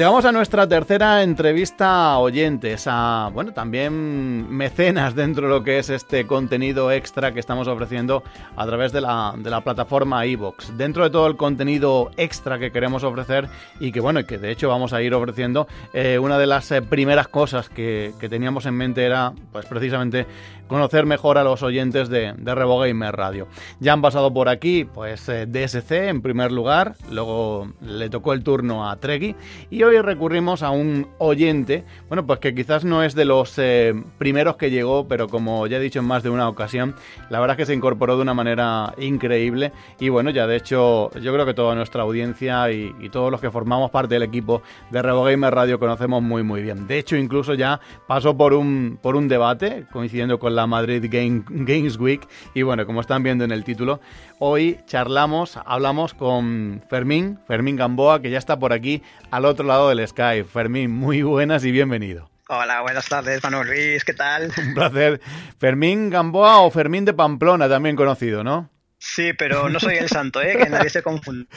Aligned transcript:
Llegamos 0.00 0.24
a 0.24 0.32
nuestra 0.32 0.66
tercera 0.66 1.22
entrevista 1.22 2.12
a 2.12 2.20
oyentes, 2.20 2.86
a, 2.86 3.28
bueno, 3.34 3.52
también 3.52 4.50
mecenas 4.50 5.14
dentro 5.14 5.46
de 5.46 5.52
lo 5.52 5.62
que 5.62 5.78
es 5.78 5.90
este 5.90 6.26
contenido 6.26 6.90
extra 6.90 7.34
que 7.34 7.40
estamos 7.40 7.68
ofreciendo 7.68 8.22
a 8.56 8.64
través 8.64 8.92
de 8.92 9.02
la, 9.02 9.34
de 9.36 9.50
la 9.50 9.60
plataforma 9.60 10.24
iVoox. 10.24 10.74
Dentro 10.78 11.04
de 11.04 11.10
todo 11.10 11.26
el 11.26 11.36
contenido 11.36 12.12
extra 12.16 12.58
que 12.58 12.72
queremos 12.72 13.04
ofrecer 13.04 13.50
y 13.78 13.92
que, 13.92 14.00
bueno, 14.00 14.24
que 14.24 14.38
de 14.38 14.50
hecho 14.50 14.70
vamos 14.70 14.94
a 14.94 15.02
ir 15.02 15.12
ofreciendo, 15.12 15.68
eh, 15.92 16.18
una 16.18 16.38
de 16.38 16.46
las 16.46 16.72
eh, 16.72 16.80
primeras 16.80 17.28
cosas 17.28 17.68
que, 17.68 18.14
que, 18.18 18.30
teníamos 18.30 18.64
en 18.64 18.76
mente 18.76 19.04
era, 19.04 19.34
pues 19.52 19.66
precisamente, 19.66 20.26
conocer 20.70 21.04
mejor 21.04 21.36
a 21.36 21.42
los 21.42 21.64
oyentes 21.64 22.08
de, 22.08 22.32
de 22.38 22.54
RevoGamer 22.54 23.14
Radio. 23.14 23.48
Ya 23.80 23.92
han 23.92 24.00
pasado 24.00 24.32
por 24.32 24.48
aquí, 24.48 24.84
pues, 24.84 25.28
eh, 25.28 25.46
DSC 25.46 25.90
en 26.08 26.22
primer 26.22 26.52
lugar, 26.52 26.94
luego 27.10 27.72
le 27.82 28.08
tocó 28.08 28.32
el 28.32 28.44
turno 28.44 28.88
a 28.88 28.94
Treggy 28.94 29.34
y 29.68 29.82
hoy 29.82 29.89
recurrimos 29.98 30.62
a 30.62 30.70
un 30.70 31.08
oyente, 31.18 31.84
bueno, 32.08 32.26
pues 32.26 32.38
que 32.38 32.54
quizás 32.54 32.84
no 32.84 33.02
es 33.02 33.14
de 33.14 33.24
los 33.24 33.58
eh, 33.58 33.94
primeros 34.18 34.56
que 34.56 34.70
llegó, 34.70 35.08
pero 35.08 35.28
como 35.28 35.66
ya 35.66 35.78
he 35.78 35.80
dicho 35.80 35.98
en 35.98 36.04
más 36.04 36.22
de 36.22 36.30
una 36.30 36.48
ocasión, 36.48 36.94
la 37.28 37.40
verdad 37.40 37.54
es 37.54 37.58
que 37.58 37.66
se 37.66 37.74
incorporó 37.74 38.16
de 38.16 38.22
una 38.22 38.34
manera 38.34 38.94
increíble 38.98 39.72
y 39.98 40.08
bueno, 40.08 40.30
ya 40.30 40.46
de 40.46 40.56
hecho 40.56 41.10
yo 41.20 41.32
creo 41.32 41.46
que 41.46 41.54
toda 41.54 41.74
nuestra 41.74 42.02
audiencia 42.02 42.70
y, 42.70 42.94
y 43.00 43.08
todos 43.08 43.30
los 43.30 43.40
que 43.40 43.50
formamos 43.50 43.90
parte 43.90 44.14
del 44.14 44.22
equipo 44.22 44.62
de 44.90 45.02
RevoGamer 45.02 45.54
Radio 45.54 45.78
conocemos 45.78 46.22
muy 46.22 46.42
muy 46.42 46.62
bien. 46.62 46.86
De 46.86 46.98
hecho, 46.98 47.16
incluso 47.16 47.54
ya 47.54 47.80
pasó 48.06 48.36
por 48.36 48.52
un, 48.52 48.98
por 49.00 49.16
un 49.16 49.28
debate 49.28 49.86
coincidiendo 49.92 50.38
con 50.38 50.54
la 50.54 50.66
Madrid 50.66 51.04
Game, 51.08 51.44
Games 51.48 51.98
Week 51.98 52.26
y 52.54 52.62
bueno, 52.62 52.86
como 52.86 53.00
están 53.00 53.22
viendo 53.22 53.44
en 53.44 53.52
el 53.52 53.64
título, 53.64 54.00
hoy 54.38 54.78
charlamos, 54.86 55.58
hablamos 55.64 56.14
con 56.14 56.82
Fermín, 56.88 57.38
Fermín 57.46 57.76
Gamboa, 57.76 58.20
que 58.20 58.30
ya 58.30 58.38
está 58.38 58.58
por 58.58 58.72
aquí 58.72 59.02
al 59.30 59.44
otro 59.44 59.66
lado 59.66 59.79
del 59.88 60.06
Skype. 60.06 60.44
Fermín, 60.44 60.90
muy 60.90 61.22
buenas 61.22 61.64
y 61.64 61.72
bienvenido. 61.72 62.30
Hola, 62.48 62.82
buenas 62.82 63.08
tardes, 63.08 63.42
Manuel 63.42 63.68
Luis, 63.68 64.04
¿qué 64.04 64.12
tal? 64.12 64.52
Un 64.58 64.74
placer. 64.74 65.20
Fermín 65.58 66.10
Gamboa 66.10 66.60
o 66.60 66.70
Fermín 66.70 67.04
de 67.04 67.14
Pamplona, 67.14 67.68
también 67.68 67.96
conocido, 67.96 68.44
¿no? 68.44 68.68
Sí, 68.98 69.32
pero 69.32 69.70
no 69.70 69.80
soy 69.80 69.96
el 69.96 70.08
santo, 70.08 70.42
¿eh? 70.42 70.58
que 70.58 70.68
nadie 70.68 70.90
se 70.90 71.02
confunda. 71.02 71.48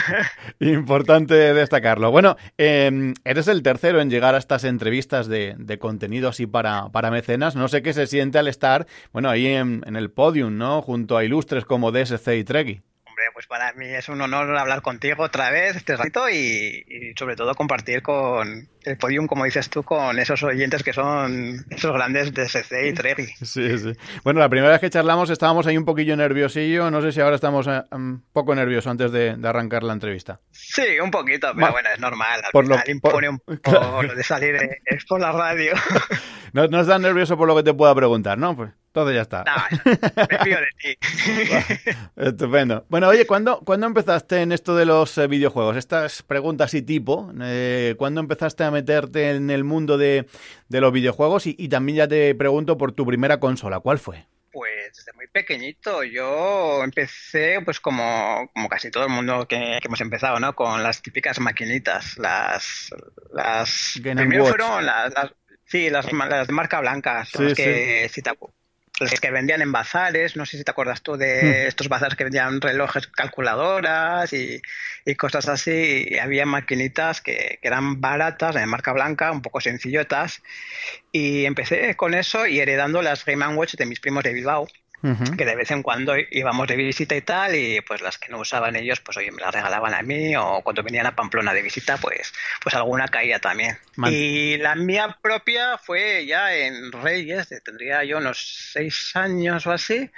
Importante 0.60 1.34
destacarlo. 1.54 2.10
Bueno, 2.10 2.36
eh, 2.58 3.14
eres 3.24 3.48
el 3.48 3.62
tercero 3.62 4.02
en 4.02 4.10
llegar 4.10 4.34
a 4.34 4.38
estas 4.38 4.64
entrevistas 4.64 5.26
de, 5.26 5.54
de 5.56 5.78
contenido 5.78 6.28
así 6.28 6.46
para, 6.46 6.90
para, 6.90 7.10
mecenas. 7.10 7.56
No 7.56 7.68
sé 7.68 7.80
qué 7.80 7.94
se 7.94 8.06
siente 8.06 8.38
al 8.38 8.46
estar, 8.46 8.86
bueno, 9.10 9.30
ahí 9.30 9.46
en, 9.46 9.82
en 9.86 9.96
el 9.96 10.10
podium, 10.10 10.58
¿no? 10.58 10.82
Junto 10.82 11.16
a 11.16 11.24
ilustres 11.24 11.64
como 11.64 11.92
DSC 11.92 12.28
y 12.36 12.44
Pues 13.32 13.46
para 13.46 13.72
mí 13.74 13.86
es 13.86 14.08
un 14.08 14.20
honor 14.20 14.56
hablar 14.56 14.82
contigo 14.82 15.24
otra 15.24 15.50
vez 15.50 15.76
este 15.76 15.96
ratito 15.96 16.28
y, 16.28 16.84
y, 16.86 17.14
sobre 17.18 17.36
todo 17.36 17.54
compartir 17.54 18.02
con 18.02 18.68
el 18.84 18.96
podium, 18.96 19.26
como 19.26 19.44
dices 19.44 19.70
tú, 19.70 19.82
con 19.82 20.18
esos 20.18 20.42
oyentes 20.42 20.82
que 20.82 20.92
son 20.92 21.64
esos 21.70 21.92
grandes 21.92 22.34
de 22.34 22.44
SC 22.44 22.88
y 22.88 22.92
Tregui. 22.92 23.26
Sí, 23.42 23.78
sí. 23.78 23.92
Bueno, 24.24 24.40
la 24.40 24.48
primera 24.48 24.72
vez 24.72 24.80
que 24.80 24.90
charlamos 24.90 25.30
estábamos 25.30 25.66
ahí 25.66 25.76
un 25.76 25.84
poquillo 25.84 26.16
nerviosillo. 26.16 26.90
No 26.90 27.00
sé 27.00 27.12
si 27.12 27.20
ahora 27.20 27.36
estamos 27.36 27.66
un 27.66 27.74
eh, 27.74 28.28
poco 28.32 28.54
nerviosos 28.54 28.90
antes 28.90 29.12
de, 29.12 29.36
de, 29.36 29.48
arrancar 29.48 29.82
la 29.82 29.92
entrevista. 29.92 30.40
Sí, 30.50 30.98
un 31.02 31.10
poquito, 31.10 31.52
pero 31.54 31.72
bueno, 31.72 31.88
es 31.94 32.00
normal. 32.00 32.40
Al 32.44 32.50
por 32.52 32.64
final 32.64 32.82
lo, 32.86 32.92
impone 32.92 33.38
por, 33.44 33.54
un 33.54 33.58
poco 33.62 34.02
lo 34.02 34.14
de 34.14 34.24
salir 34.24 34.56
es 34.84 35.04
por 35.04 35.20
la 35.20 35.32
radio. 35.32 35.72
no, 36.52 36.66
no 36.66 36.80
estás 36.80 37.00
nervioso 37.00 37.36
por 37.36 37.48
lo 37.48 37.56
que 37.56 37.62
te 37.62 37.74
pueda 37.74 37.94
preguntar, 37.94 38.38
¿no? 38.38 38.56
Pues 38.56 38.70
todo 38.92 39.10
ya 39.10 39.22
está. 39.22 39.44
No, 39.44 40.26
me 40.30 40.38
fío 40.38 40.58
de 40.58 40.68
ti. 40.78 40.98
Estupendo. 42.16 42.84
Bueno, 42.88 43.08
oye, 43.08 43.26
¿cuándo, 43.26 43.60
¿cuándo 43.60 43.86
empezaste 43.86 44.42
en 44.42 44.52
esto 44.52 44.76
de 44.76 44.84
los 44.84 45.16
eh, 45.18 45.26
videojuegos? 45.26 45.76
Estas 45.76 46.22
preguntas 46.22 46.74
y 46.74 46.82
tipo, 46.82 47.32
eh, 47.42 47.94
¿cuándo 47.98 48.20
empezaste 48.20 48.64
a 48.64 48.70
meterte 48.70 49.30
en 49.30 49.50
el 49.50 49.64
mundo 49.64 49.98
de, 49.98 50.26
de 50.68 50.80
los 50.80 50.92
videojuegos? 50.92 51.46
Y, 51.46 51.56
y, 51.58 51.68
también 51.68 51.98
ya 51.98 52.08
te 52.08 52.34
pregunto 52.34 52.76
por 52.76 52.92
tu 52.92 53.06
primera 53.06 53.40
consola, 53.40 53.80
¿cuál 53.80 53.98
fue? 53.98 54.26
Pues 54.52 54.92
desde 54.94 55.14
muy 55.14 55.26
pequeñito. 55.28 56.04
Yo 56.04 56.84
empecé, 56.84 57.60
pues 57.64 57.80
como, 57.80 58.50
como 58.52 58.68
casi 58.68 58.90
todo 58.90 59.04
el 59.04 59.10
mundo 59.10 59.48
que, 59.48 59.78
que 59.80 59.88
hemos 59.88 60.02
empezado, 60.02 60.38
¿no? 60.38 60.54
Con 60.54 60.82
las 60.82 61.00
típicas 61.00 61.40
maquinitas, 61.40 62.18
las... 62.18 62.90
las 63.32 63.98
primero 64.02 64.44
fueron 64.44 64.84
las, 64.84 65.14
las 65.14 65.32
Sí, 65.72 65.88
las, 65.88 66.12
las, 66.12 66.46
de 66.48 66.52
marca 66.52 66.80
blanca, 66.80 67.24
son 67.24 67.44
sí, 67.44 67.48
las 67.48 67.56
que 67.56 68.08
sí. 68.08 68.14
si 68.16 68.22
te, 68.22 68.30
las 69.10 69.20
que 69.20 69.30
vendían 69.30 69.62
en 69.62 69.72
bazares, 69.72 70.36
no 70.36 70.46
sé 70.46 70.58
si 70.58 70.64
te 70.64 70.70
acuerdas 70.70 71.02
tú 71.02 71.16
de 71.16 71.66
estos 71.66 71.88
bazares 71.88 72.16
que 72.16 72.24
vendían 72.24 72.60
relojes 72.60 73.06
calculadoras 73.08 74.32
y, 74.32 74.60
y 75.04 75.14
cosas 75.14 75.48
así, 75.48 76.06
y 76.08 76.18
había 76.18 76.46
maquinitas 76.46 77.20
que, 77.20 77.58
que, 77.60 77.68
eran 77.68 78.00
baratas, 78.00 78.54
de 78.54 78.66
marca 78.66 78.92
blanca, 78.92 79.32
un 79.32 79.42
poco 79.42 79.60
sencillotas, 79.60 80.42
y 81.12 81.44
empecé 81.44 81.96
con 81.96 82.14
eso 82.14 82.46
y 82.46 82.60
heredando 82.60 83.02
las 83.02 83.24
Game 83.24 83.46
Watch 83.48 83.74
de 83.74 83.86
mis 83.86 84.00
primos 84.00 84.24
de 84.24 84.32
Bilbao. 84.32 84.68
Uh 85.02 85.08
-huh. 85.08 85.36
que 85.36 85.44
de 85.44 85.56
vez 85.56 85.70
en 85.70 85.82
cuando 85.82 86.14
íbamos 86.30 86.68
de 86.68 86.76
visita 86.76 87.16
y 87.16 87.22
tal, 87.22 87.54
y 87.54 87.80
pues 87.80 88.00
las 88.02 88.18
que 88.18 88.30
no 88.30 88.38
usaban 88.38 88.76
ellos, 88.76 89.00
pues 89.00 89.16
oye, 89.16 89.32
me 89.32 89.42
las 89.42 89.52
regalaban 89.52 89.94
a 89.94 90.02
mí, 90.02 90.36
o 90.36 90.62
cuando 90.62 90.82
venían 90.82 91.06
a 91.06 91.16
Pamplona 91.16 91.52
de 91.52 91.62
visita, 91.62 91.96
pues, 91.96 92.32
pues 92.62 92.74
alguna 92.74 93.08
caía 93.08 93.38
también. 93.40 93.78
Man. 93.96 94.12
Y 94.12 94.56
la 94.58 94.74
mía 94.76 95.18
propia 95.20 95.76
fue 95.78 96.24
ya 96.26 96.54
en 96.54 96.92
Reyes, 96.92 97.48
tendría 97.64 98.04
yo 98.04 98.18
unos 98.18 98.70
seis 98.72 99.10
años 99.16 99.66
o 99.66 99.72
así, 99.72 100.10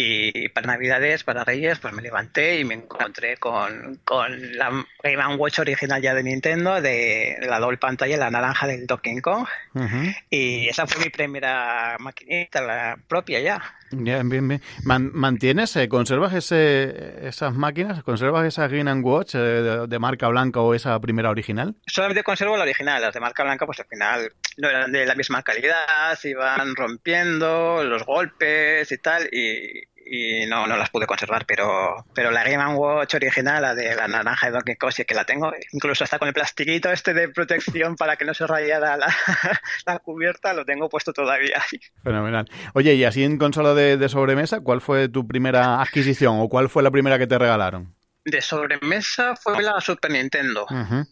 y 0.00 0.48
para 0.50 0.68
Navidades, 0.68 1.24
para 1.24 1.44
Reyes, 1.44 1.78
pues 1.80 1.92
me 1.92 2.02
levanté 2.02 2.60
y 2.60 2.64
me 2.64 2.74
encontré 2.74 3.36
con, 3.36 4.00
con 4.04 4.56
la 4.56 4.86
Game 5.02 5.36
Watch 5.36 5.58
original 5.58 6.00
ya 6.00 6.14
de 6.14 6.22
Nintendo, 6.22 6.80
de 6.80 7.36
la 7.40 7.58
doble 7.58 7.78
pantalla, 7.78 8.16
la 8.16 8.30
naranja 8.30 8.66
del 8.68 8.86
Donkey 8.86 9.20
Kong. 9.20 9.48
Uh 9.74 9.80
-huh. 9.80 10.16
Y 10.30 10.68
esa 10.68 10.86
fue 10.86 11.04
mi 11.04 11.10
primera 11.10 11.96
maquinita, 11.98 12.60
la 12.60 12.96
propia 13.08 13.40
ya. 13.40 13.74
Bien, 13.90 14.28
bien, 14.28 14.46
bien. 14.46 14.62
Man, 14.84 15.10
¿Mantienes, 15.14 15.74
eh, 15.76 15.88
conservas 15.88 16.34
ese, 16.34 17.26
esas 17.26 17.54
máquinas? 17.54 18.02
¿Conservas 18.02 18.46
esa 18.46 18.68
Game 18.68 18.92
Watch 19.00 19.34
eh, 19.34 19.38
de, 19.38 19.86
de, 19.86 19.98
marca 19.98 20.28
blanca 20.28 20.60
o 20.60 20.74
esa 20.74 20.98
primera 21.00 21.30
original? 21.30 21.74
Solamente 21.86 22.22
conservo 22.22 22.56
la 22.56 22.64
original. 22.64 23.00
Las 23.00 23.14
de 23.14 23.20
marca 23.20 23.44
blanca, 23.44 23.66
pues 23.66 23.80
al 23.80 23.86
final 23.86 24.32
no 24.58 24.68
eran 24.68 24.92
de 24.92 25.06
la 25.06 25.14
misma 25.14 25.42
calidad, 25.42 26.14
se 26.18 26.30
iban 26.30 26.74
rompiendo 26.76 27.82
los 27.84 28.04
golpes 28.04 28.90
y 28.92 28.98
tal, 28.98 29.28
y, 29.32 29.87
y 30.10 30.46
no, 30.46 30.66
no 30.66 30.76
las 30.76 30.90
pude 30.90 31.06
conservar, 31.06 31.44
pero, 31.46 32.04
pero 32.14 32.30
la 32.30 32.44
Game 32.44 32.74
Watch 32.74 33.14
original, 33.14 33.62
la 33.62 33.74
de 33.74 33.94
la 33.94 34.08
naranja 34.08 34.46
de 34.46 34.52
Donkey 34.52 34.76
Kong, 34.76 34.92
sí 34.92 35.04
que 35.04 35.14
la 35.14 35.24
tengo, 35.24 35.52
incluso 35.72 36.04
hasta 36.04 36.18
con 36.18 36.28
el 36.28 36.34
plastiquito 36.34 36.90
este 36.90 37.14
de 37.14 37.28
protección 37.28 37.96
para 37.96 38.16
que 38.16 38.24
no 38.24 38.34
se 38.34 38.46
rayara 38.46 38.96
la, 38.96 39.06
la 39.86 39.98
cubierta, 39.98 40.52
lo 40.54 40.64
tengo 40.64 40.88
puesto 40.88 41.12
todavía. 41.12 41.62
Fenomenal. 42.02 42.48
Oye, 42.74 42.94
y 42.94 43.04
así 43.04 43.24
en 43.24 43.38
consola 43.38 43.74
de, 43.74 43.96
de, 43.96 44.08
sobremesa, 44.08 44.60
¿cuál 44.60 44.80
fue 44.80 45.08
tu 45.08 45.26
primera 45.26 45.82
adquisición 45.82 46.40
o 46.40 46.48
cuál 46.48 46.68
fue 46.68 46.82
la 46.82 46.90
primera 46.90 47.18
que 47.18 47.26
te 47.26 47.38
regalaron? 47.38 47.94
De 48.24 48.40
sobremesa 48.40 49.36
fue 49.36 49.62
la 49.62 49.80
Super 49.80 50.10
Nintendo. 50.10 50.66
Uh 50.70 50.74
-huh 50.74 51.06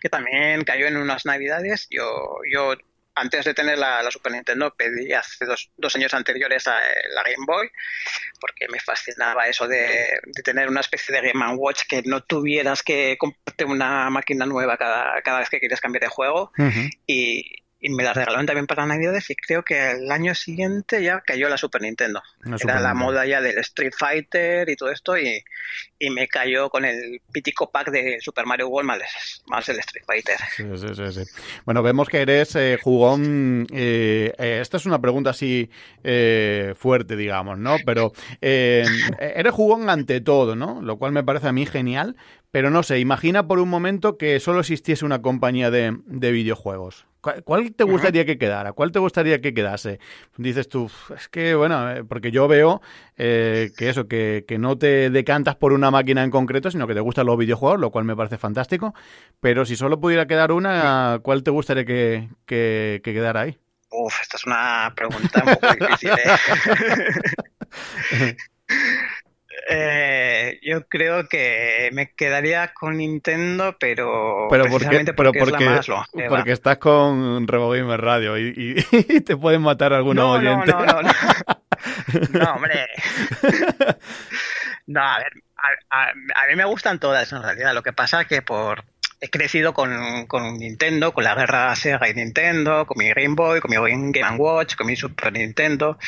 que 0.00 0.08
también 0.08 0.64
cayó 0.64 0.86
en 0.86 0.96
unas 0.96 1.26
navidades. 1.26 1.86
Yo, 1.90 2.38
yo 2.50 2.74
antes 3.14 3.44
de 3.44 3.54
tener 3.54 3.78
la, 3.78 4.02
la, 4.02 4.10
Super 4.10 4.32
Nintendo 4.32 4.74
pedí 4.74 5.12
hace 5.12 5.44
dos, 5.44 5.70
dos 5.76 5.94
años 5.96 6.14
anteriores 6.14 6.66
a, 6.68 6.78
la 7.14 7.22
Game 7.22 7.44
Boy 7.46 7.70
porque 8.40 8.66
me 8.68 8.80
fascinaba 8.80 9.46
eso 9.46 9.66
de, 9.66 10.20
de, 10.24 10.42
tener 10.42 10.68
una 10.68 10.80
especie 10.80 11.14
de 11.14 11.32
Game 11.32 11.54
Watch 11.56 11.82
que 11.88 12.02
no 12.02 12.22
tuvieras 12.22 12.82
que 12.82 13.16
comprarte 13.18 13.64
una 13.64 14.08
máquina 14.10 14.46
nueva 14.46 14.76
cada, 14.76 15.20
cada 15.22 15.40
vez 15.40 15.50
que 15.50 15.60
quieres 15.60 15.80
cambiar 15.80 16.02
de 16.02 16.08
juego 16.08 16.52
uh 16.56 16.62
-huh. 16.62 16.90
y, 17.06 17.60
y 17.80 17.88
me 17.88 18.04
las 18.04 18.14
regalaron 18.14 18.46
también 18.46 18.66
para 18.66 18.84
Navidades 18.84 19.30
y 19.30 19.34
creo 19.34 19.62
que 19.62 19.92
el 19.92 20.10
año 20.10 20.34
siguiente 20.34 21.02
ya 21.02 21.20
cayó 21.20 21.48
la 21.48 21.56
Super 21.56 21.80
Nintendo. 21.80 22.22
La 22.42 22.58
Super 22.58 22.74
Era 22.76 22.80
la 22.82 22.90
Nintendo. 22.90 23.12
moda 23.12 23.26
ya 23.26 23.40
del 23.40 23.58
Street 23.58 23.92
Fighter 23.96 24.68
y 24.68 24.76
todo 24.76 24.90
esto 24.90 25.16
y, 25.16 25.42
y, 25.98 26.10
me 26.10 26.28
cayó 26.28 26.68
con 26.68 26.84
el 26.84 27.20
pítico 27.32 27.70
pack 27.70 27.90
de 27.90 28.18
Super 28.20 28.44
Mario 28.44 28.68
World 28.68 28.86
más, 28.86 29.42
más 29.46 29.68
el 29.70 29.78
Street 29.78 30.04
Fighter. 30.06 30.36
Sí, 30.56 30.64
sí, 30.76 30.94
sí, 30.94 31.24
sí. 31.24 31.30
Bueno, 31.64 31.82
vemos 31.82 32.08
que 32.08 32.20
eres 32.20 32.54
eh, 32.56 32.78
jugón. 32.82 33.66
Eh, 33.72 34.32
eh, 34.38 34.58
esta 34.60 34.76
es 34.76 34.84
una 34.84 35.00
pregunta 35.00 35.30
así 35.30 35.70
eh, 36.04 36.74
fuerte, 36.76 37.16
digamos, 37.16 37.58
¿no? 37.58 37.76
Pero 37.86 38.12
eh, 38.42 38.84
eres 39.18 39.52
jugón 39.54 39.88
ante 39.88 40.20
todo, 40.20 40.54
¿no? 40.54 40.82
Lo 40.82 40.98
cual 40.98 41.12
me 41.12 41.24
parece 41.24 41.48
a 41.48 41.52
mí 41.52 41.64
genial. 41.64 42.16
Pero 42.50 42.70
no 42.70 42.82
sé, 42.82 42.98
imagina 42.98 43.46
por 43.46 43.60
un 43.60 43.68
momento 43.68 44.18
que 44.18 44.40
solo 44.40 44.60
existiese 44.60 45.04
una 45.04 45.22
compañía 45.22 45.70
de, 45.70 45.96
de 46.06 46.32
videojuegos. 46.32 47.06
¿Cuál 47.20 47.74
te 47.74 47.84
gustaría 47.84 48.24
que 48.24 48.38
quedara? 48.38 48.72
¿Cuál 48.72 48.92
te 48.92 48.98
gustaría 48.98 49.40
que 49.40 49.52
quedase? 49.52 50.00
Dices 50.36 50.68
tú, 50.68 50.90
es 51.14 51.28
que, 51.28 51.54
bueno, 51.54 51.90
eh, 51.90 52.04
porque 52.04 52.30
yo 52.30 52.48
veo 52.48 52.80
eh, 53.16 53.72
que 53.76 53.90
eso, 53.90 54.08
que, 54.08 54.44
que, 54.48 54.58
no 54.58 54.78
te 54.78 55.10
decantas 55.10 55.56
por 55.56 55.72
una 55.72 55.90
máquina 55.90 56.24
en 56.24 56.30
concreto, 56.30 56.70
sino 56.70 56.86
que 56.86 56.94
te 56.94 57.00
gustan 57.00 57.26
los 57.26 57.36
videojuegos, 57.36 57.78
lo 57.78 57.90
cual 57.90 58.04
me 58.04 58.16
parece 58.16 58.38
fantástico. 58.38 58.94
Pero 59.40 59.66
si 59.66 59.76
solo 59.76 60.00
pudiera 60.00 60.26
quedar 60.26 60.52
una, 60.52 61.20
¿cuál 61.22 61.42
te 61.42 61.50
gustaría 61.50 61.84
que, 61.84 62.28
que, 62.46 63.00
que 63.04 63.12
quedara 63.12 63.42
ahí? 63.42 63.58
Uf, 63.90 64.22
esta 64.22 64.36
es 64.36 64.46
una 64.46 64.92
pregunta 64.96 65.42
un 65.44 65.54
poco 65.56 65.74
difícil, 65.74 66.10
¿eh? 66.10 68.36
Eh, 69.68 70.09
yo 70.62 70.86
creo 70.88 71.28
que 71.28 71.90
me 71.92 72.12
quedaría 72.12 72.72
con 72.72 72.96
Nintendo, 72.96 73.76
pero, 73.78 74.48
pero 74.50 74.64
precisamente 74.64 75.14
porque, 75.14 75.38
pero 75.38 75.50
porque, 75.50 75.64
es 75.64 75.88
la 75.88 75.96
más 75.96 76.08
porque 76.28 76.52
estás 76.52 76.78
con 76.78 77.46
Revo 77.46 77.70
Gamer 77.70 78.00
Radio 78.00 78.38
y, 78.38 78.74
te 79.24 79.36
pueden 79.36 79.62
matar 79.62 79.92
algunos 79.92 80.24
no, 80.24 80.32
oyentes. 80.32 80.74
No, 80.74 80.84
no, 80.84 81.02
no, 81.02 81.10
no. 82.44 82.52
hombre. 82.54 82.88
No, 84.86 85.00
a 85.00 85.18
ver, 85.18 85.32
a, 85.90 86.10
a, 86.10 86.48
mí 86.48 86.56
me 86.56 86.64
gustan 86.64 86.98
todas 86.98 87.32
en 87.32 87.42
realidad. 87.42 87.74
Lo 87.74 87.82
que 87.82 87.92
pasa 87.92 88.22
es 88.22 88.26
que 88.26 88.42
por 88.42 88.84
he 89.20 89.28
crecido 89.28 89.74
con, 89.74 90.26
con, 90.26 90.58
Nintendo, 90.58 91.12
con 91.12 91.24
la 91.24 91.34
guerra 91.34 91.76
Sega 91.76 92.08
y 92.08 92.14
Nintendo, 92.14 92.86
con 92.86 92.96
mi 92.98 93.10
Game 93.10 93.34
Boy, 93.34 93.60
con 93.60 93.70
mi 93.70 93.76
Game 93.76 94.36
Watch, 94.36 94.76
con 94.76 94.86
mi 94.86 94.96
Super 94.96 95.32
Nintendo. 95.32 95.98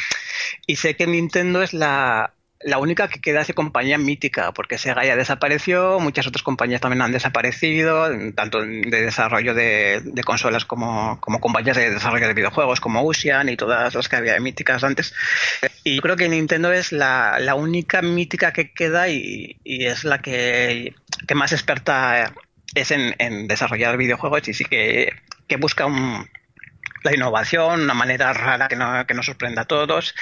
Y 0.66 0.76
sé 0.76 0.96
que 0.96 1.06
Nintendo 1.06 1.62
es 1.62 1.74
la, 1.74 2.32
la 2.64 2.78
única 2.78 3.08
que 3.08 3.20
queda 3.20 3.42
de 3.42 3.54
compañía 3.54 3.98
mítica, 3.98 4.52
porque 4.52 4.78
Sega 4.78 5.04
ya 5.04 5.16
desapareció, 5.16 5.98
muchas 6.00 6.26
otras 6.26 6.42
compañías 6.42 6.80
también 6.80 7.02
han 7.02 7.12
desaparecido, 7.12 8.08
tanto 8.34 8.60
de 8.60 9.02
desarrollo 9.02 9.54
de, 9.54 10.02
consolas 10.24 10.64
como, 10.64 11.20
como, 11.20 11.40
compañías 11.40 11.76
de 11.76 11.90
desarrollo 11.90 12.26
de 12.28 12.34
videojuegos, 12.34 12.80
como 12.80 13.02
Ocean 13.02 13.48
y 13.48 13.56
todas 13.56 13.94
las 13.94 14.08
que 14.08 14.16
había 14.16 14.38
míticas 14.40 14.84
antes. 14.84 15.14
Y 15.84 16.00
creo 16.00 16.16
que 16.16 16.28
Nintendo 16.28 16.72
es 16.72 16.92
la, 16.92 17.38
la 17.40 17.54
única 17.54 18.02
mítica 18.02 18.52
que 18.52 18.72
queda 18.72 19.08
y, 19.08 19.56
y 19.64 19.86
es 19.86 20.04
la 20.04 20.18
que, 20.18 20.94
que, 21.26 21.34
más 21.34 21.52
experta 21.52 22.32
es 22.74 22.90
en, 22.90 23.14
en, 23.18 23.48
desarrollar 23.48 23.96
videojuegos 23.96 24.48
y 24.48 24.54
sí 24.54 24.64
que, 24.64 25.12
que 25.48 25.56
busca 25.56 25.86
un, 25.86 26.28
la 27.02 27.14
innovación, 27.14 27.82
una 27.82 27.94
manera 27.94 28.32
rara 28.32 28.68
que 28.68 28.76
no, 28.76 29.06
que 29.06 29.14
nos 29.14 29.26
sorprenda 29.26 29.62
a 29.62 29.66
todos 29.66 30.14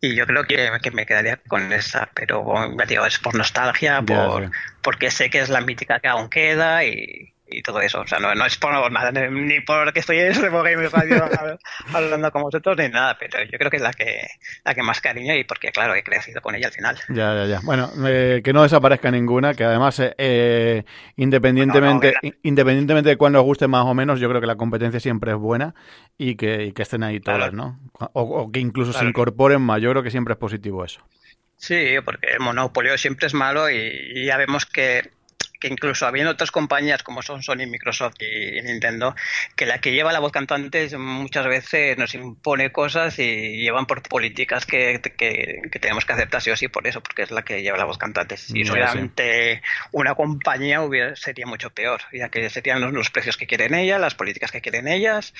y 0.00 0.14
yo 0.14 0.26
creo 0.26 0.44
que, 0.44 0.70
que, 0.82 0.90
me 0.90 1.06
quedaría 1.06 1.36
con 1.48 1.72
esa, 1.72 2.08
pero 2.14 2.44
digo, 2.88 3.06
es 3.06 3.18
por 3.18 3.34
nostalgia, 3.34 4.02
por, 4.02 4.50
porque 4.82 5.10
sé 5.10 5.28
que 5.28 5.40
es 5.40 5.48
la 5.48 5.60
mítica 5.60 6.00
que 6.00 6.08
aún 6.08 6.30
queda 6.30 6.84
y, 6.84 7.34
y 7.50 7.62
todo 7.62 7.80
eso. 7.80 8.00
O 8.00 8.06
sea, 8.06 8.18
no, 8.18 8.34
no 8.34 8.46
es 8.46 8.56
por 8.56 8.70
nada, 8.92 9.10
ni 9.30 9.60
porque 9.60 10.00
estoy 10.00 10.18
en 10.18 10.34
Radio 10.34 11.28
hablando 11.92 12.30
con 12.30 12.42
vosotros, 12.42 12.76
ni 12.78 12.88
nada, 12.88 13.16
pero 13.18 13.42
yo 13.44 13.58
creo 13.58 13.70
que 13.70 13.76
es 13.76 13.82
la 13.82 13.92
que, 13.92 14.26
la 14.64 14.74
que 14.74 14.82
más 14.82 15.00
cariño 15.00 15.34
y 15.34 15.44
porque, 15.44 15.70
claro, 15.70 15.94
he 15.94 16.02
crecido 16.02 16.40
con 16.40 16.54
ella 16.54 16.68
al 16.68 16.72
final. 16.72 16.96
Ya, 17.08 17.34
ya, 17.34 17.46
ya. 17.46 17.60
Bueno, 17.64 17.90
eh, 18.06 18.40
que 18.44 18.52
no 18.52 18.62
desaparezca 18.62 19.10
ninguna, 19.10 19.54
que 19.54 19.64
además, 19.64 19.98
eh, 20.00 20.14
eh 20.18 20.84
independientemente, 21.16 22.14
independientemente 22.42 23.10
de 23.10 23.16
cuál 23.16 23.32
nos 23.32 23.42
guste 23.42 23.66
más 23.68 23.84
o 23.84 23.94
menos, 23.94 24.20
yo 24.20 24.28
creo 24.28 24.40
que 24.40 24.46
la 24.46 24.56
competencia 24.56 25.00
siempre 25.00 25.32
es 25.32 25.36
buena 25.36 25.74
y 26.16 26.36
que, 26.36 26.64
y 26.66 26.72
que 26.72 26.82
estén 26.82 27.02
ahí 27.02 27.20
todas, 27.20 27.52
¿no? 27.52 27.78
O, 28.12 28.50
que 28.52 28.60
incluso 28.60 28.92
se 28.92 29.04
incorporen 29.04 29.60
más, 29.60 29.80
yo 29.80 29.90
creo 29.90 30.02
que 30.02 30.10
siempre 30.10 30.32
es 30.32 30.38
positivo 30.38 30.84
eso. 30.84 31.00
Sí, 31.56 31.96
porque 32.04 32.28
el 32.28 32.40
monopolio 32.40 32.96
siempre 32.96 33.26
es 33.26 33.34
malo 33.34 33.68
y 33.68 34.24
ya 34.24 34.38
vemos 34.38 34.64
que 34.64 35.10
que 35.60 35.68
incluso 35.68 36.06
habiendo 36.06 36.32
otras 36.32 36.50
compañías 36.50 37.02
como 37.02 37.22
son 37.22 37.42
Sony, 37.42 37.66
Microsoft 37.68 38.14
y 38.20 38.62
Nintendo, 38.62 39.14
que 39.54 39.66
la 39.66 39.78
que 39.78 39.92
lleva 39.92 40.12
la 40.12 40.18
voz 40.18 40.32
cantante 40.32 40.88
muchas 40.96 41.46
veces 41.46 41.98
nos 41.98 42.14
impone 42.14 42.72
cosas 42.72 43.18
y 43.18 43.58
llevan 43.58 43.86
por 43.86 44.02
políticas 44.02 44.64
que, 44.64 45.00
que, 45.16 45.78
tenemos 45.80 46.04
que 46.04 46.12
aceptar 46.14 46.40
sí 46.40 46.50
o 46.50 46.56
sí 46.56 46.68
por 46.68 46.86
eso, 46.86 47.02
porque 47.02 47.22
es 47.22 47.30
la 47.30 47.42
que 47.42 47.62
lleva 47.62 47.76
la 47.76 47.84
voz 47.84 47.98
cantante. 47.98 48.36
Si 48.36 48.64
solamente 48.64 49.62
una 49.92 50.14
compañía 50.14 50.82
hubiera, 50.82 51.14
sería 51.14 51.46
mucho 51.46 51.70
peor, 51.70 52.00
ya 52.12 52.30
que 52.30 52.48
serían 52.48 52.80
los, 52.92 53.10
precios 53.10 53.36
que 53.36 53.46
quieren 53.46 53.74
ellas, 53.74 54.00
las 54.00 54.14
políticas 54.14 54.50
que 54.50 54.60
quieren 54.60 54.88
ellas 54.88 55.34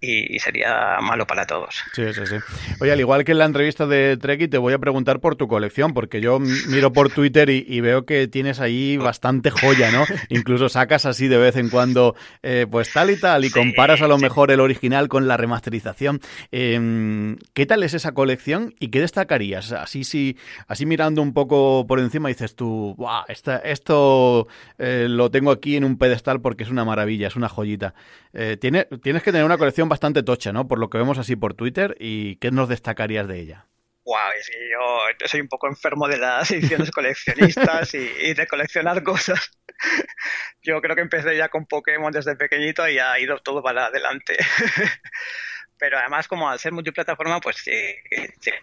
y, 0.00 0.38
sería 0.38 0.98
malo 1.02 1.26
para 1.26 1.46
todos. 1.46 1.82
Sí, 1.92 2.12
sí, 2.14 2.26
sí. 2.26 2.36
Oye, 2.80 2.92
al 2.92 3.00
igual 3.00 3.24
que 3.24 3.32
en 3.32 3.38
la 3.38 3.44
entrevista 3.44 3.86
de 3.86 4.16
Treki, 4.16 4.48
te 4.48 4.58
voy 4.58 4.72
a 4.72 4.78
preguntar 4.78 5.20
por 5.20 5.36
tu 5.36 5.48
colección, 5.48 5.92
porque 5.92 6.20
yo 6.20 6.38
miro 6.38 6.92
por 6.92 7.10
Twitter 7.10 7.50
y, 7.50 7.64
y 7.68 7.80
veo 7.80 8.06
que 8.06 8.28
tienes 8.28 8.60
ahí 8.60 8.96
bastante 8.96 9.50
joya, 9.66 9.90
¿no? 9.90 10.04
Incluso 10.28 10.68
sacas 10.68 11.06
así 11.06 11.28
de 11.28 11.38
vez 11.38 11.56
en 11.56 11.68
cuando, 11.68 12.14
eh, 12.42 12.66
pues 12.70 12.92
tal 12.92 13.10
y 13.10 13.16
tal, 13.16 13.44
y 13.44 13.50
comparas 13.50 14.02
a 14.02 14.08
lo 14.08 14.18
mejor 14.18 14.50
el 14.50 14.60
original 14.60 15.08
con 15.08 15.26
la 15.28 15.36
remasterización. 15.36 16.20
Em, 16.50 17.36
¿Qué 17.54 17.66
tal 17.66 17.82
es 17.82 17.94
esa 17.94 18.12
colección 18.12 18.74
y 18.78 18.88
qué 18.88 19.00
destacarías? 19.00 19.72
Así, 19.72 20.04
sí, 20.04 20.36
así 20.68 20.86
mirando 20.86 21.22
un 21.22 21.32
poco 21.32 21.86
por 21.86 22.00
encima 22.00 22.28
dices 22.28 22.54
tú, 22.54 22.94
wow, 22.96 23.24
esto 23.28 24.48
eh, 24.78 25.06
lo 25.08 25.30
tengo 25.30 25.50
aquí 25.50 25.76
en 25.76 25.84
un 25.84 25.98
pedestal 25.98 26.40
porque 26.40 26.64
es 26.64 26.70
una 26.70 26.84
maravilla, 26.84 27.28
es 27.28 27.36
una 27.36 27.48
joyita. 27.48 27.94
Eh, 28.32 28.56
tienes 28.58 29.22
que 29.22 29.32
tener 29.32 29.44
una 29.44 29.58
colección 29.58 29.88
bastante 29.88 30.22
tocha, 30.22 30.52
¿no? 30.52 30.68
Por 30.68 30.78
lo 30.78 30.90
que 30.90 30.98
vemos 30.98 31.18
así 31.18 31.36
por 31.36 31.54
Twitter, 31.54 31.96
¿y 31.98 32.36
qué 32.36 32.50
nos 32.50 32.68
destacarías 32.68 33.26
de 33.28 33.40
ella? 33.40 33.66
Wow, 34.06 34.30
es 34.38 34.48
que 34.48 34.70
yo 34.70 35.26
soy 35.26 35.40
un 35.40 35.48
poco 35.48 35.66
enfermo 35.66 36.08
de 36.08 36.16
las 36.16 36.50
ediciones 36.52 36.90
coleccionistas 36.92 37.92
y, 37.94 38.34
de 38.34 38.46
coleccionar 38.46 39.02
cosas. 39.02 39.50
Yo 40.62 40.80
creo 40.80 40.96
que 40.96 41.02
empecé 41.02 41.36
ya 41.36 41.48
con 41.48 41.66
Pokémon 41.66 42.10
desde 42.10 42.34
pequeñito 42.36 42.88
y 42.88 42.98
ha 42.98 43.18
ido 43.18 43.38
todo 43.38 43.62
para 43.62 43.86
adelante. 43.86 44.36
Pero 45.78 45.98
además, 45.98 46.26
como 46.28 46.48
al 46.48 46.58
ser 46.58 46.72
multiplataforma, 46.72 47.40
pues 47.40 47.56
sí, 47.58 47.72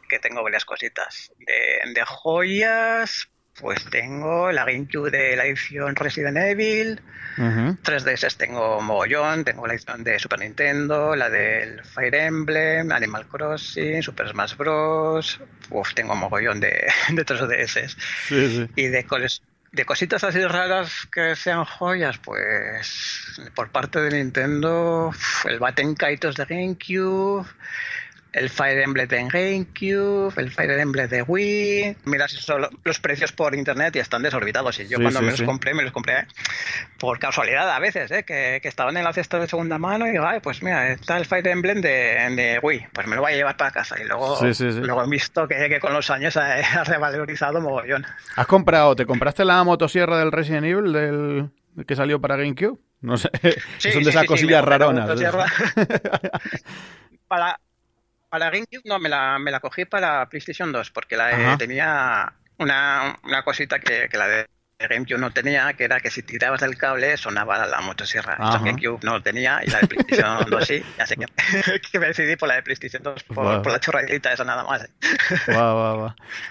que 0.10 0.20
tengo 0.20 0.42
varias 0.42 0.66
cositas. 0.66 1.32
De, 1.38 1.94
de 1.94 2.04
joyas, 2.04 3.30
pues 3.60 3.86
tengo 3.90 4.52
la 4.52 4.66
GameCube 4.66 5.12
de 5.12 5.36
la 5.36 5.46
edición 5.46 5.96
Resident 5.96 6.38
Evil, 6.38 7.02
3DS 7.38 8.36
tengo 8.38 8.82
mogollón, 8.82 9.44
tengo 9.44 9.68
la 9.68 9.74
edición 9.74 10.04
de 10.04 10.20
Super 10.20 10.40
Nintendo, 10.40 11.16
la 11.16 11.30
del 11.30 11.84
Fire 11.84 12.16
Emblem, 12.16 12.92
Animal 12.92 13.28
Crossing, 13.28 14.02
Super 14.02 14.30
Smash 14.30 14.56
Bros. 14.56 15.40
Uf, 15.70 15.94
tengo 15.94 16.16
mogollón 16.16 16.60
de, 16.60 16.92
de 17.10 17.26
3DS. 17.26 18.70
Y 18.76 18.88
de, 18.88 19.06
de 19.72 19.86
cositas 19.86 20.24
así 20.24 20.44
raras 20.46 21.08
que 21.12 21.36
sean 21.36 21.66
joyas, 21.66 22.18
pues 22.20 23.42
por 23.56 23.72
parte 23.72 24.00
de 24.00 24.18
Nintendo, 24.18 25.12
el 25.46 25.60
Batten 25.60 25.96
Kaitos 25.96 26.36
de 26.36 26.46
GameCube 26.46 27.48
el 28.34 28.50
Fire 28.50 28.80
Emblem 28.80 29.08
de 29.08 29.18
GameCube, 29.18 30.34
el 30.38 30.52
Fire 30.52 30.80
Emblem 30.80 31.08
de 31.08 31.22
Wii. 31.22 31.98
Mira, 32.06 32.28
si 32.28 32.38
son 32.38 32.68
los 32.84 33.00
precios 33.00 33.32
por 33.32 33.56
internet 33.56 33.96
y 33.96 34.00
están 34.00 34.24
desorbitados. 34.24 34.80
Y 34.80 34.88
yo 34.88 35.00
cuando 35.00 35.22
me 35.22 35.32
los 35.32 35.42
compré, 35.44 35.74
me 35.74 35.84
los 35.84 35.92
compré 35.92 36.26
por 37.00 37.20
casualidad 37.20 37.70
a 37.70 37.80
veces, 37.80 38.10
¿eh? 38.12 38.24
que, 38.24 38.60
estaban 38.64 38.98
en 38.98 39.04
la 39.04 39.14
cesta 39.14 39.40
de 39.40 39.48
segunda 39.48 39.78
mano 39.78 40.08
y 40.08 40.12
digo, 40.12 40.26
pues 40.42 40.64
mira, 40.64 40.92
está 40.92 41.18
el 41.18 41.26
Fire 41.26 41.48
Emblem 41.48 41.82
de, 41.82 42.60
Wii, 42.62 42.88
pues 42.92 43.08
me 43.08 43.16
lo 43.16 43.22
voy 43.22 43.34
a 43.34 43.36
llevar 43.36 43.56
para 43.56 43.72
casa. 43.72 43.96
Y 44.02 44.06
luego, 44.06 44.40
luego 44.42 45.04
he 45.04 45.10
visto 45.10 45.48
que, 45.48 45.80
con 45.80 45.94
los 45.94 46.10
años 46.10 46.36
ha, 46.38 46.84
revalorizado 46.84 47.62
mogollón. 47.62 48.06
¿Has 48.36 48.48
comprado, 48.48 48.96
te 48.96 49.06
compraste 49.06 49.46
la 49.46 49.64
motosierra 49.64 50.18
del 50.18 50.32
Resident 50.32 50.66
Evil 50.66 50.92
del 50.94 51.50
que 51.86 51.96
salió 51.96 52.20
para 52.20 52.36
GameCube? 52.36 52.80
No 53.02 53.18
sé, 53.18 53.30
son 53.78 54.04
de 54.04 54.10
esas 54.10 54.26
cosillas 54.26 54.64
raronas. 54.64 55.10
para, 57.28 57.60
para 58.34 58.50
GameCube 58.50 58.82
no, 58.86 58.98
me 58.98 59.10
la, 59.10 59.38
me 59.38 59.52
la 59.52 59.60
cogí 59.60 59.86
para 59.86 60.28
PlayStation 60.28 60.72
2 60.72 60.90
porque 60.90 61.16
la 61.16 61.56
tenía 61.56 62.34
una, 62.58 63.20
una 63.24 63.44
cosita 63.44 63.78
que, 63.78 64.10
que 64.10 64.18
la 64.18 64.28
de 64.28 64.48
GameCube 64.80 65.20
no 65.20 65.30
tenía, 65.30 65.72
que 65.74 65.84
era 65.84 66.00
que 66.00 66.10
si 66.10 66.24
tirabas 66.24 66.62
del 66.62 66.76
cable 66.76 67.16
sonaba 67.16 67.68
la 67.68 67.80
motosierra. 67.82 68.36
Ajá. 68.40 68.58
GameCube 68.58 68.98
no 69.04 69.22
tenía 69.22 69.62
y 69.64 69.70
la 69.70 69.82
de 69.82 69.88
PlayStation 69.88 70.46
2 70.50 70.66
sí. 70.66 70.84
Así 70.98 71.14
que, 71.16 71.28
que, 71.92 72.00
me 72.00 72.08
decidí 72.08 72.36
por 72.36 72.50
la 72.50 72.56
de 72.56 72.64
PlayStation 72.64 73.04
2, 73.04 73.24
por, 73.26 73.72
la 73.72 73.80
chorradita 73.80 74.34
esa 74.34 74.44
nada 74.44 74.64
más. 74.64 74.90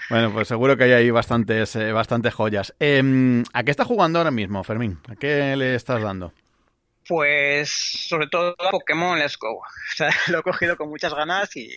Bueno, 0.08 0.32
pues 0.32 0.46
seguro 0.46 0.76
que 0.76 0.84
hay 0.84 0.92
ahí 0.92 1.10
bastantes, 1.10 1.74
eh, 1.74 1.90
bastantes 1.90 2.32
joyas. 2.32 2.74
Eh, 2.78 3.42
¿A 3.52 3.64
qué 3.64 3.72
está 3.72 3.84
jugando 3.84 4.20
ahora 4.20 4.30
mismo, 4.30 4.62
Fermín? 4.62 5.00
¿A 5.08 5.16
qué 5.16 5.56
le 5.56 5.74
estás 5.74 6.00
dando? 6.00 6.32
Pues 7.12 7.68
sobre 8.08 8.26
todo 8.26 8.56
a 8.58 8.70
Pokémon 8.70 9.18
Let's 9.18 9.36
Go. 9.36 9.58
O 9.58 9.62
sea, 9.94 10.08
lo 10.28 10.38
he 10.38 10.42
cogido 10.42 10.78
con 10.78 10.88
muchas 10.88 11.12
ganas 11.12 11.54
y, 11.56 11.68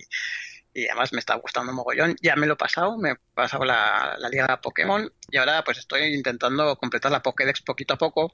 y 0.73 0.87
además 0.87 1.11
me 1.11 1.19
está 1.19 1.35
gustando 1.35 1.73
mogollón. 1.73 2.15
Ya 2.21 2.37
me 2.37 2.47
lo 2.47 2.53
he 2.53 2.55
pasado, 2.55 2.97
me 2.97 3.11
he 3.11 3.15
pasado 3.33 3.65
la, 3.65 4.15
la 4.17 4.29
liga 4.29 4.61
Pokémon 4.61 5.11
y 5.29 5.35
ahora 5.35 5.61
pues 5.65 5.79
estoy 5.79 6.03
intentando 6.15 6.77
completar 6.77 7.11
la 7.11 7.21
Pokédex 7.21 7.61
poquito 7.63 7.95
a 7.95 7.97
poco 7.97 8.31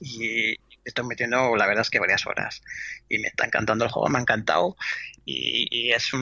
y 0.00 0.56
estoy 0.84 1.06
metiendo 1.06 1.56
la 1.56 1.66
verdad 1.66 1.82
es 1.82 1.90
que 1.90 1.98
varias 1.98 2.26
horas 2.26 2.62
y 3.08 3.18
me 3.18 3.28
está 3.28 3.46
encantando 3.46 3.84
el 3.84 3.90
juego, 3.90 4.08
me 4.08 4.18
ha 4.18 4.22
encantado 4.22 4.76
y, 5.26 5.90
es 5.92 6.12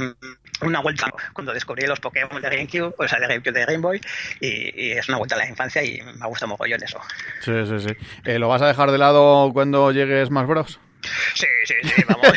una 0.60 0.80
vuelta 0.80 1.10
cuando 1.32 1.52
descubrí 1.52 1.86
los 1.86 2.00
Pokémon 2.00 2.40
de 2.40 2.48
GameCube, 2.48 2.94
o 2.96 3.08
sea, 3.08 3.18
de 3.18 3.26
GameCube 3.26 3.52
de 3.52 3.64
Game 3.64 3.78
Boy, 3.78 4.00
y, 4.40 4.92
es 4.92 5.08
una 5.08 5.18
vuelta 5.18 5.34
a 5.34 5.38
la 5.38 5.48
infancia 5.48 5.82
y 5.82 6.00
me 6.00 6.26
gusta 6.26 6.46
mogollón 6.46 6.82
eso. 6.82 7.00
Sí, 7.40 7.52
sí, 7.66 7.88
sí. 7.88 7.96
Eh, 8.24 8.38
¿Lo 8.38 8.48
vas 8.48 8.62
a 8.62 8.68
dejar 8.68 8.90
de 8.90 8.98
lado 8.98 9.50
cuando 9.52 9.90
llegues 9.90 10.30
más 10.30 10.46
Bros? 10.46 10.78
Sí, 11.34 11.46
sí, 11.64 11.74
sí, 11.82 12.04
vamos. 12.06 12.28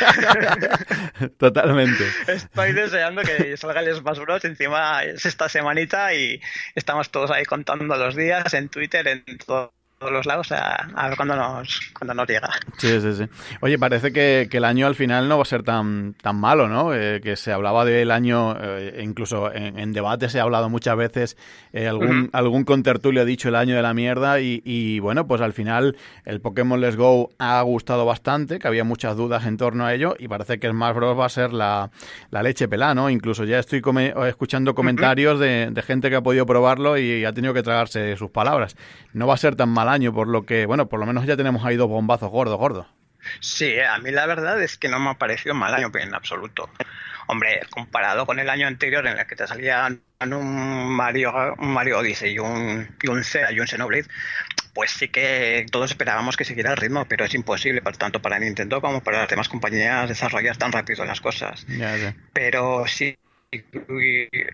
Totalmente. 1.37 2.03
Estoy 2.27 2.73
deseando 2.73 3.21
que 3.21 3.55
salga 3.57 3.81
el 3.81 3.95
Smash 3.95 4.19
Bros. 4.19 4.43
Encima 4.43 5.03
es 5.03 5.25
esta 5.25 5.49
semanita 5.49 6.13
y 6.15 6.41
estamos 6.73 7.11
todos 7.11 7.29
ahí 7.29 7.45
contando 7.45 7.95
los 7.95 8.15
días 8.15 8.53
en 8.55 8.69
Twitter, 8.69 9.07
en 9.07 9.23
todo 9.45 9.71
todos 10.05 10.17
los 10.17 10.25
lados 10.27 10.51
a, 10.51 11.07
ver 11.07 11.17
cuándo 11.17 11.35
nos, 11.35 11.91
cuando 11.97 12.13
nos 12.13 12.27
llega. 12.27 12.49
Sí, 12.77 13.01
sí, 13.01 13.13
sí. 13.13 13.25
Oye, 13.61 13.79
parece 13.79 14.13
que, 14.13 14.47
el 14.51 14.63
año 14.63 14.87
al 14.87 14.95
final 14.95 15.27
no 15.27 15.37
va 15.37 15.41
a 15.41 15.45
ser 15.45 15.63
tan, 15.63 16.13
tan 16.13 16.39
malo, 16.39 16.69
¿no? 16.69 16.93
Eh, 16.93 17.19
que 17.21 17.35
se 17.35 17.51
hablaba 17.51 17.83
del 17.83 18.11
año, 18.11 18.55
eh, 18.57 19.01
incluso 19.03 19.51
en, 19.51 19.91
debate 19.93 20.29
se 20.29 20.39
ha 20.39 20.43
hablado 20.43 20.69
muchas 20.69 20.95
veces, 20.95 21.37
eh, 21.73 21.87
algún, 21.87 22.29
algún 22.33 22.63
contertulio 22.63 23.23
ha 23.23 23.25
dicho 23.25 23.49
el 23.49 23.55
año 23.55 23.75
de 23.75 23.81
la 23.81 23.93
mierda 23.93 24.39
y, 24.39 24.61
y, 24.63 24.99
bueno, 24.99 25.27
pues 25.27 25.41
al 25.41 25.53
final 25.53 25.97
el 26.23 26.39
Pokémon 26.39 26.79
Let's 26.79 26.95
Go 26.95 27.31
ha 27.39 27.61
gustado 27.63 28.05
bastante, 28.05 28.59
que 28.59 28.67
había 28.67 28.83
muchas 28.83 29.17
dudas 29.17 29.45
en 29.45 29.57
torno 29.57 29.85
a 29.85 29.93
ello 29.93 30.15
y 30.19 30.27
parece 30.27 30.59
que 30.59 30.69
Smash 30.69 30.95
Bros. 30.95 31.19
va 31.19 31.25
a 31.25 31.29
ser 31.29 31.51
la, 31.51 31.89
la 32.29 32.43
leche 32.43 32.67
pelá, 32.67 32.93
¿no? 32.93 33.09
Incluso 33.09 33.43
ya 33.43 33.59
estoy 33.59 33.81
escuchando 34.27 34.75
comentarios 34.75 35.39
de, 35.39 35.69
de 35.71 35.81
gente 35.81 36.09
que 36.09 36.15
ha 36.15 36.21
podido 36.21 36.45
probarlo 36.45 36.97
y 36.97 37.25
ha 37.25 37.33
tenido 37.33 37.53
que 37.53 37.63
tragarse 37.63 38.15
sus 38.15 38.29
palabras. 38.29 38.75
No 39.13 39.27
va 39.27 39.33
a 39.33 39.37
ser 39.37 39.55
tan 39.55 39.69
mal 39.69 39.89
año, 39.89 39.94
por 40.13 40.27
lo 40.27 40.45
que, 40.45 40.65
bueno, 40.65 40.87
por 40.87 40.99
lo 40.99 41.05
menos 41.05 41.25
ya 41.25 41.37
tenemos 41.37 41.65
ahí 41.65 41.75
dos 41.75 41.89
bombazos 41.89 42.29
gordos, 42.29 42.57
gordos. 42.57 42.87
Sí, 43.39 43.79
a 43.79 43.97
mí 43.97 44.11
la 44.11 44.25
verdad 44.25 44.61
es 44.61 44.77
que 44.77 44.87
no 44.87 44.99
me 44.99 45.09
ha 45.09 45.13
parecido 45.15 45.55
mal 45.55 45.73
año 45.73 45.91
en 45.95 46.13
absoluto. 46.13 46.69
Hombre, 47.27 47.61
comparado 47.71 48.25
con 48.25 48.39
el 48.39 48.49
año 48.49 48.67
anterior 48.67 49.05
en 49.07 49.17
el 49.17 49.25
que 49.25 49.35
te 49.35 49.47
salían 49.47 50.01
un 50.21 50.87
Mario, 50.89 51.55
un 51.57 51.73
Mario 51.73 51.99
Odyssey 51.99 52.33
y 52.33 52.39
un, 52.39 52.87
y 53.01 53.07
un 53.07 53.23
Zelda 53.23 53.51
y 53.51 53.59
un 53.59 53.67
Xenoblade, 53.67 54.05
pues 54.73 54.91
sí 54.91 55.07
que 55.07 55.65
todos 55.71 55.91
esperábamos 55.91 56.37
que 56.37 56.45
siguiera 56.45 56.71
el 56.71 56.77
ritmo, 56.77 57.05
pero 57.05 57.25
es 57.25 57.33
imposible, 57.33 57.81
tanto, 57.97 58.21
para 58.21 58.37
Nintendo 58.37 58.81
como 58.81 59.01
para 59.01 59.19
las 59.19 59.29
demás 59.29 59.49
compañías 59.49 60.07
desarrollar 60.07 60.57
tan 60.57 60.71
rápido 60.71 61.05
las 61.05 61.21
cosas. 61.21 61.65
Pero 62.33 62.85
sí 62.87 63.17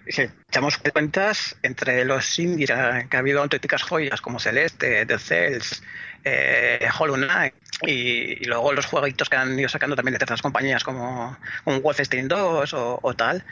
si 0.08 0.22
echamos 0.50 0.77
cuentas, 0.77 1.55
entre 1.63 2.05
los 2.05 2.39
indies 2.39 2.72
que 3.10 3.17
ha 3.17 3.20
habido 3.20 3.41
auténticas 3.41 3.84
joyas 3.84 4.22
como 4.22 4.39
Celeste, 4.39 5.05
The 5.05 5.17
Cells, 5.17 5.84
eh, 6.24 6.88
Hollow 7.00 7.15
Knight 7.15 7.53
y, 7.88 8.46
luego 8.46 8.74
los 8.74 8.86
jueguitos 8.86 9.29
que 9.29 9.38
han 9.38 9.58
ido 9.58 9.70
sacando 9.70 9.96
también 9.96 10.13
de 10.13 10.20
terceras 10.20 10.41
compañías 10.41 10.84
como 10.84 11.38
un 11.65 11.81
Wolfenstein 11.81 12.27
2 12.27 12.74
o, 12.74 13.13
tal, 13.15 13.43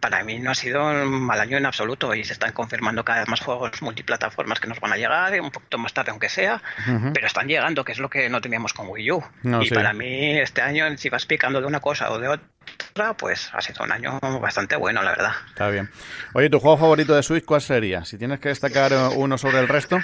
para 0.00 0.22
mí 0.24 0.38
no 0.38 0.50
ha 0.50 0.54
sido 0.54 0.84
un 0.84 1.22
mal 1.22 1.40
año 1.40 1.56
en 1.56 1.66
absoluto 1.66 2.14
y 2.14 2.24
se 2.24 2.32
están 2.32 2.52
confirmando 2.52 3.04
cada 3.04 3.20
vez 3.20 3.28
más 3.28 3.40
juegos 3.40 3.82
multiplataformas 3.82 4.60
que 4.60 4.68
nos 4.68 4.80
van 4.80 4.92
a 4.92 4.96
llegar, 4.96 5.40
un 5.40 5.50
poquito 5.50 5.78
más 5.78 5.92
tarde 5.92 6.10
aunque 6.10 6.28
sea, 6.28 6.62
pero 7.12 7.26
están 7.26 7.48
llegando, 7.48 7.84
que 7.84 7.92
es 7.92 7.98
lo 7.98 8.08
que 8.08 8.28
no 8.28 8.40
teníamos 8.40 8.72
con 8.72 8.88
Wii 8.88 9.12
U. 9.12 9.24
y 9.60 9.70
para 9.70 9.92
mí 9.92 10.38
este 10.38 10.62
año, 10.62 10.84
si 10.96 11.08
vas 11.08 11.26
picando 11.26 11.60
de 11.60 11.66
una 11.66 11.80
cosa 11.80 12.10
o 12.10 12.18
de 12.18 12.28
otra, 12.28 13.14
pues 13.14 13.50
ha 13.52 13.60
sido 13.60 13.84
un 13.84 13.92
año 13.92 14.18
bastante 14.40 14.76
bueno, 14.76 15.02
la 15.02 15.10
verdad. 15.10 15.32
Está 15.48 15.68
bien. 15.68 15.90
Oye, 16.34 16.50
¿tu 16.50 16.60
juego 16.60 16.78
favorito 16.78 17.14
de 17.14 17.22
Switch 17.22 17.44
cuál 17.44 17.60
sería? 17.60 18.04
Si 18.04 18.18
tienes 18.18 18.40
que 18.40 18.48
destacar 18.48 18.92
uno 19.16 19.38
sobre 19.38 19.58
el 19.58 19.68
resto. 19.68 19.98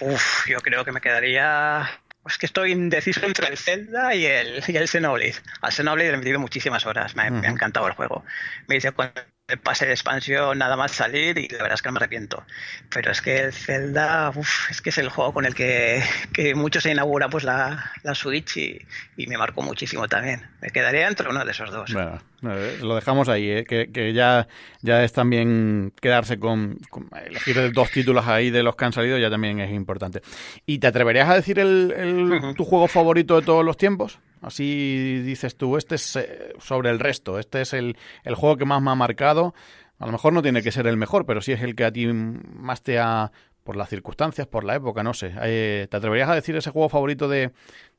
Uf, 0.00 0.48
yo 0.48 0.58
creo 0.58 0.84
que 0.84 0.90
me 0.90 1.00
quedaría 1.00 1.88
es 2.26 2.38
que 2.38 2.46
estoy 2.46 2.72
indeciso 2.72 3.24
entre 3.26 3.48
el 3.48 3.58
Zelda 3.58 4.14
y 4.14 4.26
el, 4.26 4.62
y 4.66 4.76
el 4.76 4.88
Xenoblade. 4.88 5.36
Al 5.60 5.72
Xenoblade 5.72 6.10
le 6.10 6.14
he 6.14 6.18
metido 6.18 6.40
muchísimas 6.40 6.86
horas, 6.86 7.14
me, 7.16 7.30
me 7.30 7.46
ha 7.46 7.50
encantado 7.50 7.86
el 7.86 7.94
juego. 7.94 8.24
Me 8.66 8.76
dice 8.76 8.92
cuando 8.92 9.20
el 9.46 9.58
pase 9.58 9.84
de 9.84 9.92
expansión 9.92 10.56
nada 10.56 10.74
más 10.74 10.92
salir 10.92 11.36
y 11.36 11.48
la 11.48 11.58
verdad 11.58 11.74
es 11.74 11.82
que 11.82 11.88
no 11.88 11.92
me 11.92 11.98
arrepiento. 11.98 12.42
Pero 12.88 13.10
es 13.10 13.20
que 13.20 13.40
el 13.40 13.52
Zelda, 13.52 14.32
uf, 14.34 14.70
es 14.70 14.80
que 14.80 14.88
es 14.88 14.96
el 14.96 15.10
juego 15.10 15.34
con 15.34 15.44
el 15.44 15.54
que, 15.54 16.02
que 16.32 16.54
mucho 16.54 16.80
se 16.80 16.90
inaugura 16.90 17.28
pues 17.28 17.44
la, 17.44 17.92
la 18.02 18.14
Switch 18.14 18.56
y, 18.56 18.78
y, 19.18 19.26
me 19.26 19.36
marcó 19.36 19.60
muchísimo 19.60 20.08
también. 20.08 20.42
Me 20.62 20.70
quedaría 20.70 21.08
entre 21.08 21.28
uno 21.28 21.44
de 21.44 21.50
esos 21.50 21.70
dos. 21.70 21.92
Bueno, 21.92 22.20
eh, 22.42 22.78
lo 22.80 22.94
dejamos 22.94 23.28
ahí, 23.28 23.50
¿eh? 23.50 23.64
que, 23.64 23.92
que, 23.92 24.14
ya, 24.14 24.48
ya 24.80 25.04
es 25.04 25.12
también 25.12 25.92
quedarse 26.00 26.38
con, 26.38 26.78
elegir 27.26 27.70
dos 27.72 27.90
títulos 27.90 28.26
ahí 28.26 28.50
de 28.50 28.62
los 28.62 28.76
que 28.76 28.84
han 28.86 28.94
salido 28.94 29.18
ya 29.18 29.28
también 29.28 29.60
es 29.60 29.72
importante. 29.72 30.22
¿Y 30.64 30.78
te 30.78 30.86
atreverías 30.86 31.28
a 31.28 31.34
decir 31.34 31.58
el, 31.58 31.92
el 31.92 32.54
tu 32.56 32.64
juego 32.64 32.88
favorito 32.88 33.38
de 33.38 33.44
todos 33.44 33.62
los 33.62 33.76
tiempos? 33.76 34.18
Así 34.44 35.22
dices 35.22 35.56
tú, 35.56 35.76
este 35.76 35.94
es 35.94 36.16
eh, 36.16 36.52
sobre 36.58 36.90
el 36.90 36.98
resto, 36.98 37.38
este 37.38 37.62
es 37.62 37.72
el, 37.72 37.96
el 38.24 38.34
juego 38.34 38.56
que 38.56 38.64
más 38.64 38.82
me 38.82 38.90
ha 38.90 38.94
marcado. 38.94 39.54
A 39.98 40.06
lo 40.06 40.12
mejor 40.12 40.32
no 40.32 40.42
tiene 40.42 40.62
que 40.62 40.72
ser 40.72 40.86
el 40.86 40.96
mejor, 40.96 41.24
pero 41.26 41.40
sí 41.40 41.52
es 41.52 41.62
el 41.62 41.74
que 41.74 41.84
a 41.84 41.92
ti 41.92 42.06
más 42.06 42.82
te 42.82 42.98
ha, 42.98 43.32
por 43.62 43.76
las 43.76 43.88
circunstancias, 43.88 44.46
por 44.46 44.64
la 44.64 44.74
época, 44.74 45.02
no 45.02 45.14
sé. 45.14 45.32
Eh, 45.42 45.86
¿Te 45.90 45.96
atreverías 45.96 46.28
a 46.28 46.34
decir 46.34 46.54
ese 46.56 46.70
juego 46.70 46.88
favorito 46.88 47.28
de, 47.28 47.52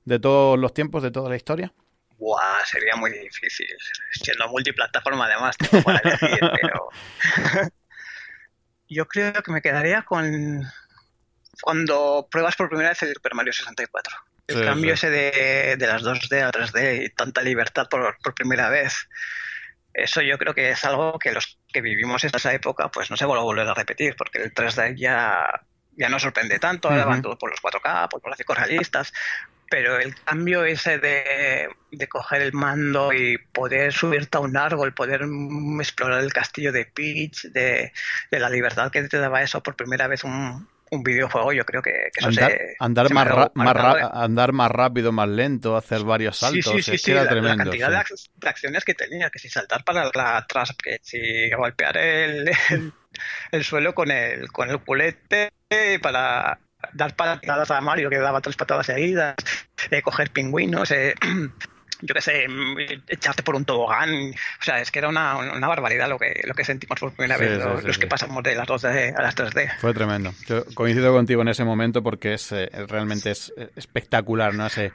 de 0.03 0.19
todos 0.19 0.59
los 0.59 0.73
tiempos, 0.73 1.01
de 1.03 1.11
toda 1.11 1.29
la 1.29 1.35
historia? 1.35 1.73
Buah, 2.17 2.63
sería 2.65 2.95
muy 2.95 3.11
difícil. 3.11 3.67
Siendo 4.11 4.47
multiplataforma 4.49 5.25
además, 5.25 5.57
tengo 5.57 5.83
para 5.83 5.99
elegir, 5.99 6.39
pero... 6.61 6.89
Yo 8.87 9.07
creo 9.07 9.33
que 9.41 9.51
me 9.51 9.61
quedaría 9.61 10.03
con 10.03 10.63
cuando 11.61 12.27
pruebas 12.29 12.55
por 12.55 12.69
primera 12.69 12.89
vez 12.89 13.01
el 13.03 13.13
Super 13.13 13.33
Mario 13.33 13.53
64. 13.53 14.15
El 14.47 14.63
cambio 14.63 14.93
ese 14.93 15.09
de, 15.09 15.75
de, 15.77 15.87
las 15.87 16.03
2D 16.03 16.43
a 16.43 16.51
3D 16.51 17.05
y 17.05 17.09
tanta 17.09 17.41
libertad 17.41 17.87
por, 17.89 18.15
por, 18.23 18.35
primera 18.35 18.69
vez. 18.69 19.07
Eso 19.93 20.21
yo 20.21 20.37
creo 20.37 20.53
que 20.53 20.69
es 20.69 20.85
algo 20.85 21.17
que 21.17 21.31
los 21.31 21.59
que 21.71 21.81
vivimos 21.81 22.23
en 22.23 22.31
esa 22.35 22.53
época 22.53 22.89
pues 22.89 23.09
no 23.09 23.17
se 23.17 23.25
vuelve 23.25 23.41
a 23.41 23.45
volver 23.45 23.67
a 23.67 23.73
repetir, 23.73 24.15
porque 24.15 24.39
el 24.39 24.53
3D 24.53 24.97
ya, 24.97 25.47
ya 25.97 26.09
no 26.09 26.19
sorprende 26.19 26.59
tanto, 26.59 26.89
ahora 26.89 27.05
van 27.05 27.21
todos 27.21 27.37
por 27.37 27.49
los 27.49 27.61
4K, 27.61 28.09
por 28.09 28.21
los 28.21 28.23
gráficos 28.23 28.57
realistas, 28.57 29.13
pero 29.69 29.97
el 29.97 30.13
cambio 30.15 30.63
ese 30.63 30.99
de, 30.99 31.69
de, 31.91 32.07
coger 32.07 32.41
el 32.41 32.53
mando 32.53 33.13
y 33.13 33.37
poder 33.37 33.93
subirte 33.93 34.37
a 34.37 34.41
un 34.41 34.57
árbol, 34.57 34.93
poder 34.93 35.21
explorar 35.79 36.21
el 36.21 36.33
castillo 36.33 36.71
de 36.71 36.85
Peach, 36.85 37.45
de, 37.45 37.91
de 38.29 38.39
la 38.39 38.49
libertad 38.49 38.91
que 38.91 39.03
te 39.03 39.17
daba 39.17 39.41
eso 39.41 39.63
por 39.63 39.75
primera 39.75 40.07
vez 40.07 40.23
un, 40.23 40.67
un 40.91 41.03
videojuego, 41.03 41.51
yo 41.53 41.65
creo 41.65 41.81
que, 41.81 42.09
eso 42.15 42.27
andar, 42.27 42.51
se, 42.51 42.75
andar, 42.79 43.13
más 43.13 43.51
más 43.55 43.75
andar 44.13 44.53
más 44.53 44.71
rápido, 44.71 45.11
más 45.11 45.27
lento, 45.27 45.75
hacer 45.75 46.03
varios 46.03 46.37
saltos. 46.37 46.73
Sí, 46.73 46.83
sí, 46.83 46.97
sí, 46.97 47.13
la, 47.13 47.27
cantidad 47.57 47.89
de 47.89 48.49
acciones 48.49 48.85
que 48.85 48.93
tenía, 48.93 49.29
que 49.29 49.39
si 49.39 49.49
saltar 49.49 49.83
para 49.83 50.09
la 50.13 50.37
atrás, 50.37 50.75
que 50.81 50.99
si 51.01 51.49
golpear 51.51 51.97
el, 51.97 52.51
el, 53.51 53.63
suelo 53.63 53.95
con 53.95 54.11
el, 54.11 54.51
con 54.51 54.69
el 54.69 54.79
culete 54.79 55.51
para 56.01 56.59
dar 56.93 57.15
patadas 57.15 57.71
a 57.71 57.81
Mario, 57.81 58.09
que 58.09 58.19
daba 58.19 58.41
tres 58.41 58.55
patadas 58.55 58.85
seguidas, 58.85 59.35
eh, 59.91 60.01
coger 60.01 60.29
pingüinos, 60.31 60.91
eh, 60.91 61.15
yo 62.01 62.13
qué 62.13 62.21
sé, 62.21 62.45
echarte 63.07 63.43
por 63.43 63.55
un 63.55 63.65
tobogán. 63.65 64.31
O 64.59 64.63
sea, 64.63 64.79
es 64.81 64.91
que 64.91 64.99
era 64.99 65.09
una, 65.09 65.37
una 65.37 65.67
barbaridad 65.67 66.09
lo 66.09 66.17
que, 66.17 66.41
lo 66.45 66.53
que 66.53 66.63
sentimos 66.63 66.99
por 66.99 67.13
primera 67.13 67.37
vez, 67.37 67.59
los, 67.83 67.97
que 67.97 68.07
pasamos 68.07 68.43
de 68.43 68.55
las 68.55 68.67
2D 68.67 69.15
a 69.17 69.21
las 69.21 69.35
3D. 69.35 69.77
Fue 69.79 69.93
tremendo. 69.93 70.33
Yo 70.47 70.65
coincido 70.73 71.13
contigo 71.13 71.41
en 71.41 71.49
ese 71.49 71.63
momento 71.63 72.03
porque 72.03 72.33
es 72.33 72.51
eh, 72.51 72.69
realmente 72.87 73.31
es 73.31 73.53
espectacular 73.75 74.53
¿no? 74.53 74.67
ese, 74.67 74.93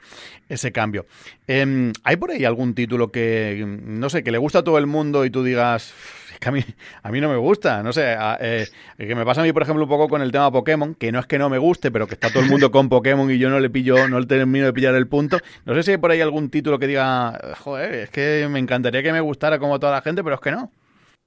ese 0.49 0.71
cambio. 0.71 1.05
Eh, 1.47 1.91
¿Hay 2.03 2.15
por 2.17 2.31
ahí 2.31 2.45
algún 2.45 2.73
título 2.75 3.11
que, 3.11 3.63
no 3.65 4.09
sé, 4.09 4.23
que 4.23 4.31
le 4.31 4.37
gusta 4.37 4.59
a 4.59 4.63
todo 4.63 4.77
el 4.77 4.87
mundo 4.87 5.25
y 5.25 5.29
tú 5.29 5.43
digas 5.43 5.93
que 6.41 6.49
a 6.49 6.51
mí, 6.51 6.65
a 7.03 7.11
mí 7.11 7.21
no 7.21 7.29
me 7.29 7.37
gusta, 7.37 7.83
no 7.83 7.93
sé, 7.93 8.17
eh, 8.39 8.67
que 8.97 9.15
me 9.15 9.23
pasa 9.23 9.41
a 9.41 9.43
mí, 9.43 9.53
por 9.53 9.61
ejemplo, 9.61 9.83
un 9.83 9.89
poco 9.89 10.09
con 10.09 10.21
el 10.21 10.31
tema 10.31 10.51
Pokémon, 10.51 10.95
que 10.95 11.11
no 11.11 11.19
es 11.19 11.27
que 11.27 11.37
no 11.37 11.49
me 11.49 11.59
guste, 11.59 11.91
pero 11.91 12.07
que 12.07 12.15
está 12.15 12.31
todo 12.31 12.43
el 12.43 12.49
mundo 12.49 12.71
con 12.71 12.89
Pokémon 12.89 13.29
y 13.29 13.37
yo 13.37 13.49
no 13.49 13.59
le 13.59 13.69
pillo, 13.69 14.07
no 14.07 14.19
le 14.19 14.25
termino 14.25 14.65
de 14.65 14.73
pillar 14.73 14.95
el 14.95 15.07
punto. 15.07 15.39
No 15.65 15.75
sé 15.75 15.83
si 15.83 15.91
hay 15.91 15.97
por 15.97 16.09
ahí 16.09 16.19
algún 16.19 16.49
título 16.49 16.79
que 16.79 16.87
diga, 16.87 17.55
joder, 17.59 17.93
es 17.93 18.09
que 18.09 18.47
me 18.49 18.59
encantaría 18.59 19.03
que 19.03 19.13
me 19.13 19.21
gustara 19.21 19.59
como 19.59 19.79
toda 19.79 19.93
la 19.93 20.01
gente, 20.01 20.23
pero 20.23 20.35
es 20.35 20.41
que 20.41 20.51
no. 20.51 20.71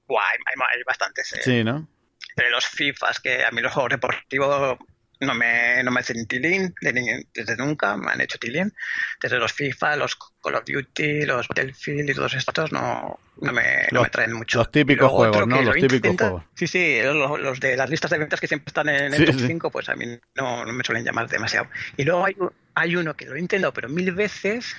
Guay, 0.07 0.21
hay, 0.45 0.77
hay, 0.77 0.83
bastantes. 0.85 1.33
Eh. 1.33 1.39
Sí, 1.41 1.63
¿no? 1.63 1.87
Entre 2.35 2.49
los 2.51 2.65
FIFAs, 2.65 3.21
que 3.21 3.45
a 3.45 3.51
mí 3.51 3.61
los 3.61 3.71
juegos 3.71 3.91
deportivos 3.91 4.77
no 5.19 5.33
me, 5.33 5.83
no 5.83 5.91
me 5.91 5.99
hacen 5.99 6.25
tilín 6.25 6.73
desde 6.81 7.57
nunca, 7.57 7.97
me 7.97 8.11
han 8.11 8.21
hecho 8.21 8.37
tilín. 8.37 8.73
Desde 9.21 9.37
los 9.37 9.53
FIFA, 9.53 9.95
los 9.95 10.15
Call 10.15 10.55
of 10.55 10.63
Duty, 10.65 11.25
los 11.25 11.47
Battlefield 11.47 12.09
y 12.09 12.13
todos 12.13 12.33
estos 12.33 12.71
no, 12.71 13.19
no, 13.41 13.51
me, 13.51 13.87
no 13.91 14.03
me 14.03 14.09
traen 14.09 14.33
mucho. 14.33 14.59
Los 14.59 14.71
típicos 14.71 15.11
juegos, 15.11 15.47
¿no? 15.47 15.61
Los 15.61 15.75
típicos 15.75 16.15
juegos. 16.17 16.43
Sí, 16.53 16.67
sí, 16.67 16.99
los, 17.03 17.59
de 17.59 17.77
las 17.77 17.89
listas 17.89 18.11
de 18.11 18.17
ventas 18.17 18.39
que 18.39 18.47
siempre 18.47 18.69
están 18.69 18.89
en 18.89 19.13
el 19.13 19.25
top 19.25 19.39
5, 19.39 19.71
pues 19.71 19.89
a 19.89 19.95
mí 19.95 20.05
no, 20.35 20.65
no, 20.65 20.73
me 20.73 20.83
suelen 20.83 21.03
llamar 21.03 21.27
demasiado. 21.29 21.67
Y 21.97 22.03
luego 22.03 22.25
hay, 22.25 22.35
hay 22.75 22.95
uno 22.95 23.15
que 23.15 23.25
lo 23.25 23.35
he 23.35 23.39
intentado, 23.39 23.73
pero 23.73 23.89
mil 23.89 24.11
veces 24.11 24.75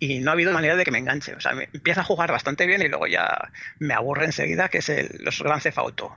y 0.00 0.20
no 0.20 0.30
ha 0.30 0.34
habido 0.34 0.52
manera 0.52 0.76
de 0.76 0.84
que 0.84 0.90
me 0.90 0.98
enganche. 0.98 1.34
O 1.34 1.40
sea, 1.40 1.52
me 1.52 1.68
empieza 1.72 2.02
a 2.02 2.04
jugar 2.04 2.30
bastante 2.30 2.66
bien 2.66 2.82
y 2.82 2.88
luego 2.88 3.06
ya 3.06 3.50
me 3.78 3.94
aburre 3.94 4.26
enseguida, 4.26 4.68
que 4.68 4.78
es 4.78 4.88
el, 4.88 5.18
los 5.20 5.42
Grand 5.42 5.62
Theft 5.62 5.78
Auto. 5.78 6.16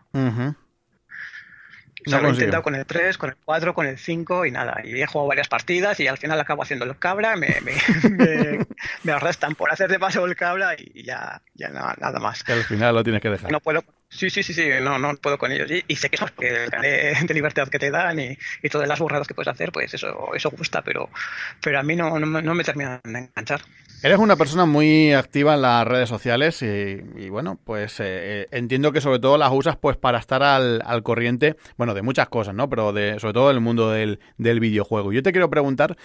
No 2.06 2.20
lo 2.20 2.30
he 2.30 2.32
intentado 2.32 2.64
con 2.64 2.76
el 2.76 2.86
3, 2.86 3.18
con 3.18 3.30
el 3.30 3.36
4, 3.44 3.74
con 3.74 3.86
el 3.86 3.98
5 3.98 4.46
y 4.46 4.52
nada. 4.52 4.82
Y 4.84 5.02
he 5.02 5.06
jugado 5.06 5.28
varias 5.28 5.48
partidas 5.48 6.00
y 6.00 6.08
al 6.08 6.18
final 6.18 6.40
acabo 6.40 6.64
haciendo 6.64 6.86
el 6.86 6.98
cabra, 6.98 7.36
me, 7.36 7.58
me, 7.62 9.12
arrestan 9.14 9.56
por 9.56 9.72
hacer 9.72 9.90
de 9.90 10.00
paso 10.00 10.26
el 10.26 10.36
cabra 10.36 10.76
y 10.78 11.04
ya, 11.04 11.42
ya 11.54 11.70
nada, 11.70 12.20
más. 12.20 12.44
Que 12.44 12.54
al 12.54 12.64
final 12.64 12.96
lo 12.96 13.04
tienes 13.04 13.22
que 13.22 13.30
dejar. 13.30 13.52
No 13.52 13.60
puedo, 13.60 13.84
Sí, 14.12 14.30
sí, 14.30 14.44
sí, 14.44 14.54
sí, 14.54 14.68
no, 14.82 15.00
no 15.00 15.16
puedo 15.16 15.38
con 15.38 15.54
ellos. 15.54 15.72
Y, 15.88 15.96
sé 15.96 16.10
que 16.10 16.18
que 16.38 16.66
el 16.66 17.28
de, 17.28 17.34
libertad 17.34 17.70
que 17.70 17.80
te 17.80 17.90
dan 17.90 18.20
y, 18.20 18.38
y, 18.62 18.70
todas 18.70 18.86
las 18.86 19.00
burradas 19.00 19.26
que 19.26 19.34
puedes 19.34 19.48
hacer, 19.48 19.72
pues 19.72 19.94
eso, 19.94 20.36
eso 20.36 20.52
gusta, 20.52 20.82
pero, 20.82 21.10
pero 21.62 21.80
a 21.80 21.84
mí 21.84 21.96
no, 21.96 22.20
no, 22.20 22.54
me 22.54 22.64
termina 22.66 23.00
de 23.04 23.20
enganchar. 23.20 23.62
Eres 24.04 24.18
una 24.18 24.36
persona 24.36 24.66
muy 24.66 25.14
activa 25.14 25.54
en 25.54 25.62
las 25.62 25.88
redes 25.88 26.10
sociales 26.10 26.62
y, 26.62 27.30
bueno, 27.30 27.58
pues 27.64 28.02
eh, 28.02 28.04
eh, 28.04 28.48
entiendo 28.52 28.92
que 28.92 29.00
sobre 29.00 29.20
todo 29.20 29.38
las 29.38 29.52
usas 29.54 29.78
pues 29.78 29.96
para 29.96 30.20
estar 30.20 30.44
al, 30.44 30.82
al, 30.86 31.04
corriente, 31.04 31.56
bueno, 31.78 31.94
de 31.94 32.02
muchas 32.02 32.28
cosas, 32.28 32.54
¿no? 32.54 32.70
Pero 32.70 32.92
de, 32.92 33.18
sobre 33.20 33.34
todo 33.34 33.48
del 33.48 33.62
mundo 33.62 33.92
del, 33.92 34.20
del 34.38 34.60
videojuego. 34.60 35.14
Yo 35.14 35.24
te 35.24 35.32
quiero 35.32 35.50
preguntar 35.50 35.96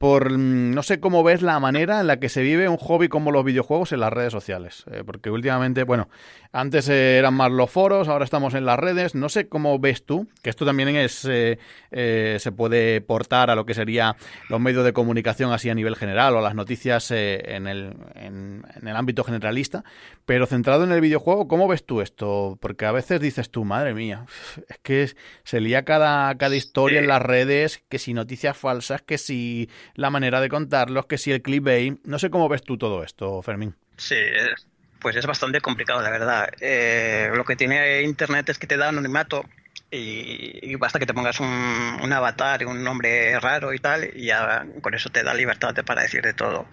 por 0.00 0.32
mm, 0.32 0.72
no 0.72 0.82
sé 0.82 0.98
cómo 0.98 1.22
ves 1.22 1.42
la 1.42 1.60
manera 1.60 2.00
en 2.00 2.06
la 2.06 2.18
que 2.18 2.30
se 2.30 2.40
vive 2.40 2.70
un 2.70 2.78
hobby 2.78 3.10
como 3.10 3.30
los 3.30 3.44
videojuegos 3.44 3.92
en 3.92 4.00
las 4.00 4.10
redes 4.10 4.32
sociales. 4.32 4.84
Eh, 4.90 5.02
porque 5.04 5.28
últimamente, 5.28 5.84
bueno, 5.84 6.08
antes 6.52 6.88
eran 6.88 7.34
más 7.34 7.52
los 7.52 7.70
foros, 7.70 8.08
ahora 8.08 8.24
estamos 8.24 8.54
en 8.54 8.64
las 8.64 8.78
redes. 8.78 9.14
No 9.14 9.28
sé 9.28 9.50
cómo 9.50 9.78
ves 9.78 10.06
tú, 10.06 10.26
que 10.42 10.48
esto 10.48 10.64
también 10.64 10.88
es 10.96 11.26
eh, 11.26 11.58
eh, 11.90 12.38
se 12.40 12.50
puede 12.50 13.02
portar 13.02 13.50
a 13.50 13.54
lo 13.54 13.66
que 13.66 13.74
sería 13.74 14.16
los 14.48 14.58
medios 14.58 14.86
de 14.86 14.94
comunicación 14.94 15.52
así 15.52 15.68
a 15.68 15.74
nivel 15.74 15.96
general 15.96 16.34
o 16.34 16.40
las 16.40 16.54
noticias 16.54 17.10
en 17.10 17.66
el, 17.66 17.94
en, 18.14 18.64
el 18.80 18.96
ámbito 18.96 19.22
generalista. 19.22 19.84
Pero 20.24 20.46
centrado 20.46 20.84
en 20.84 20.92
el 20.92 21.02
videojuego, 21.02 21.46
¿cómo 21.46 21.68
ves 21.68 21.84
tú 21.84 22.00
esto? 22.00 22.56
Porque 22.62 22.86
a 22.86 22.92
veces 22.92 23.20
dices 23.20 23.50
tú, 23.50 23.66
madre 23.66 23.92
mía, 23.92 24.24
es 24.66 24.78
que 24.78 25.10
se 25.44 25.60
lía 25.60 25.84
cada, 25.84 26.34
cada 26.38 26.56
historia 26.56 27.00
en 27.00 27.08
las 27.08 27.20
redes, 27.20 27.82
que 27.90 27.98
si 27.98 28.14
noticias 28.14 28.56
falsas, 28.56 29.02
que 29.02 29.18
si 29.18 29.68
la 29.94 30.10
manera 30.10 30.40
de 30.40 30.48
contarlos, 30.48 31.06
que 31.06 31.18
si 31.18 31.32
el 31.32 31.42
clickbait. 31.42 31.98
No 32.04 32.18
sé 32.18 32.30
cómo 32.30 32.48
ves 32.48 32.62
tú 32.62 32.78
todo 32.78 33.02
esto, 33.04 33.42
Fermín. 33.42 33.74
Sí, 33.96 34.16
pues 35.00 35.16
es 35.16 35.26
bastante 35.26 35.60
complicado, 35.60 36.02
la 36.02 36.10
verdad. 36.10 36.48
Eh, 36.60 37.30
lo 37.34 37.44
que 37.44 37.56
tiene 37.56 38.02
Internet 38.02 38.48
es 38.50 38.58
que 38.58 38.66
te 38.66 38.76
da 38.76 38.88
anonimato 38.88 39.44
y, 39.90 40.74
basta 40.76 40.98
que 40.98 41.06
te 41.06 41.14
pongas 41.14 41.40
un, 41.40 42.12
avatar 42.12 42.62
y 42.62 42.64
un 42.64 42.84
nombre 42.84 43.38
raro 43.40 43.72
y 43.74 43.78
tal, 43.78 44.10
y 44.14 44.26
ya 44.26 44.66
con 44.80 44.94
eso 44.94 45.10
te 45.10 45.22
da 45.22 45.34
libertad 45.34 45.74
para 45.84 46.02
decir 46.02 46.22
de 46.22 46.34
todo. 46.34 46.66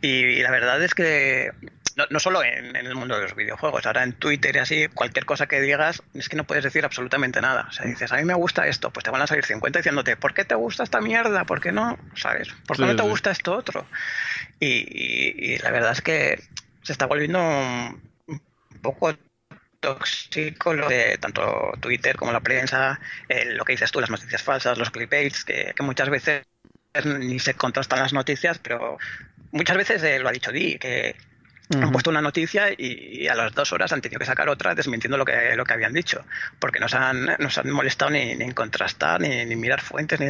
y, 0.00 0.40
la 0.40 0.50
verdad 0.50 0.82
es 0.82 0.94
que 0.94 1.50
no, 1.96 2.04
no 2.10 2.20
solo 2.20 2.44
en, 2.44 2.76
el 2.76 2.94
mundo 2.94 3.16
de 3.16 3.22
los 3.22 3.34
videojuegos, 3.34 3.86
ahora 3.86 4.02
en 4.02 4.12
Twitter 4.12 4.54
y 4.54 4.58
así, 4.58 4.88
cualquier 4.88 5.24
cosa 5.24 5.46
que 5.46 5.60
digas 5.60 6.02
es 6.14 6.28
que 6.28 6.36
no 6.36 6.44
puedes 6.44 6.62
decir 6.62 6.84
absolutamente 6.84 7.40
nada. 7.40 7.66
O 7.68 7.72
sea, 7.72 7.86
dices, 7.86 8.12
a 8.12 8.16
mí 8.16 8.24
me 8.24 8.34
gusta 8.34 8.66
esto, 8.66 8.90
pues 8.90 9.02
te 9.02 9.10
van 9.10 9.22
a 9.22 9.26
salir 9.26 9.44
50 9.44 9.78
diciéndote, 9.78 10.16
¿por 10.16 10.34
qué 10.34 10.44
te 10.44 10.54
gusta 10.54 10.84
esta 10.84 11.00
mierda? 11.00 11.44
¿Por 11.44 11.60
qué 11.60 11.72
no? 11.72 11.98
¿Sabes? 12.14 12.48
¿Por 12.66 12.76
qué 12.76 12.84
no 12.84 12.96
te 12.96 13.02
gusta 13.02 13.30
esto 13.30 13.56
otro? 13.56 13.86
Y, 14.60 15.58
la 15.58 15.70
verdad 15.70 15.92
es 15.92 16.02
que 16.02 16.40
se 16.82 16.92
está 16.92 17.06
volviendo 17.06 17.40
un 17.40 18.40
poco 18.82 19.16
tóxico 19.80 20.74
lo 20.74 20.88
de 20.88 21.16
tanto 21.18 21.72
Twitter 21.80 22.16
como 22.16 22.32
la 22.32 22.40
prensa, 22.40 23.00
lo 23.28 23.64
que 23.64 23.72
dices 23.72 23.90
tú, 23.90 24.00
las 24.00 24.10
noticias 24.10 24.42
falsas, 24.42 24.78
los 24.78 24.90
clickbaits, 24.90 25.44
que, 25.44 25.72
que 25.74 25.82
muchas 25.82 26.10
veces 26.10 26.44
ni 27.04 27.38
se 27.38 27.54
contrastan 27.54 28.00
las 28.00 28.12
noticias, 28.12 28.58
pero 28.58 28.98
muchas 29.52 29.76
veces 29.76 30.02
eh, 30.02 30.18
lo 30.18 30.28
ha 30.28 30.32
dicho 30.32 30.52
Di, 30.52 30.78
que 30.78 31.16
han 31.74 31.90
puesto 31.90 32.10
una 32.10 32.22
noticia 32.22 32.68
y, 32.76 33.26
a 33.28 33.34
las 33.34 33.54
dos 33.54 33.72
horas 33.72 33.92
han 33.92 34.00
tenido 34.00 34.18
que 34.18 34.26
sacar 34.26 34.48
otra 34.48 34.74
desmintiendo 34.74 35.16
lo 35.16 35.24
que, 35.24 35.54
lo 35.56 35.64
que 35.64 35.74
habían 35.74 35.92
dicho, 35.92 36.24
porque 36.58 36.78
no 36.78 36.88
se 36.88 36.96
han, 36.96 37.28
han 37.28 37.70
molestado 37.70 38.10
ni, 38.10 38.32
en 38.32 38.52
contrastar, 38.52 39.20
ni, 39.20 39.44
ni, 39.44 39.56
mirar 39.56 39.80
fuentes, 39.80 40.20
ni... 40.20 40.28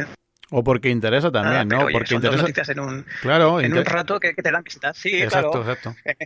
O 0.49 0.63
porque 0.63 0.89
interesa 0.89 1.31
también, 1.31 1.67
¿no? 1.67 1.87
porque 1.91 2.07
son 2.07 2.17
interesa... 2.17 2.37
dos 2.37 2.41
noticias 2.41 2.69
en 2.69 2.79
un, 2.79 3.05
claro, 3.21 3.59
en 3.59 3.77
un 3.77 3.85
rato 3.85 4.19
que, 4.19 4.33
te 4.33 4.51
dan 4.51 4.63
visitas. 4.63 4.97
Sí, 4.97 5.21
exacto, 5.21 5.59
exacto. 5.59 5.95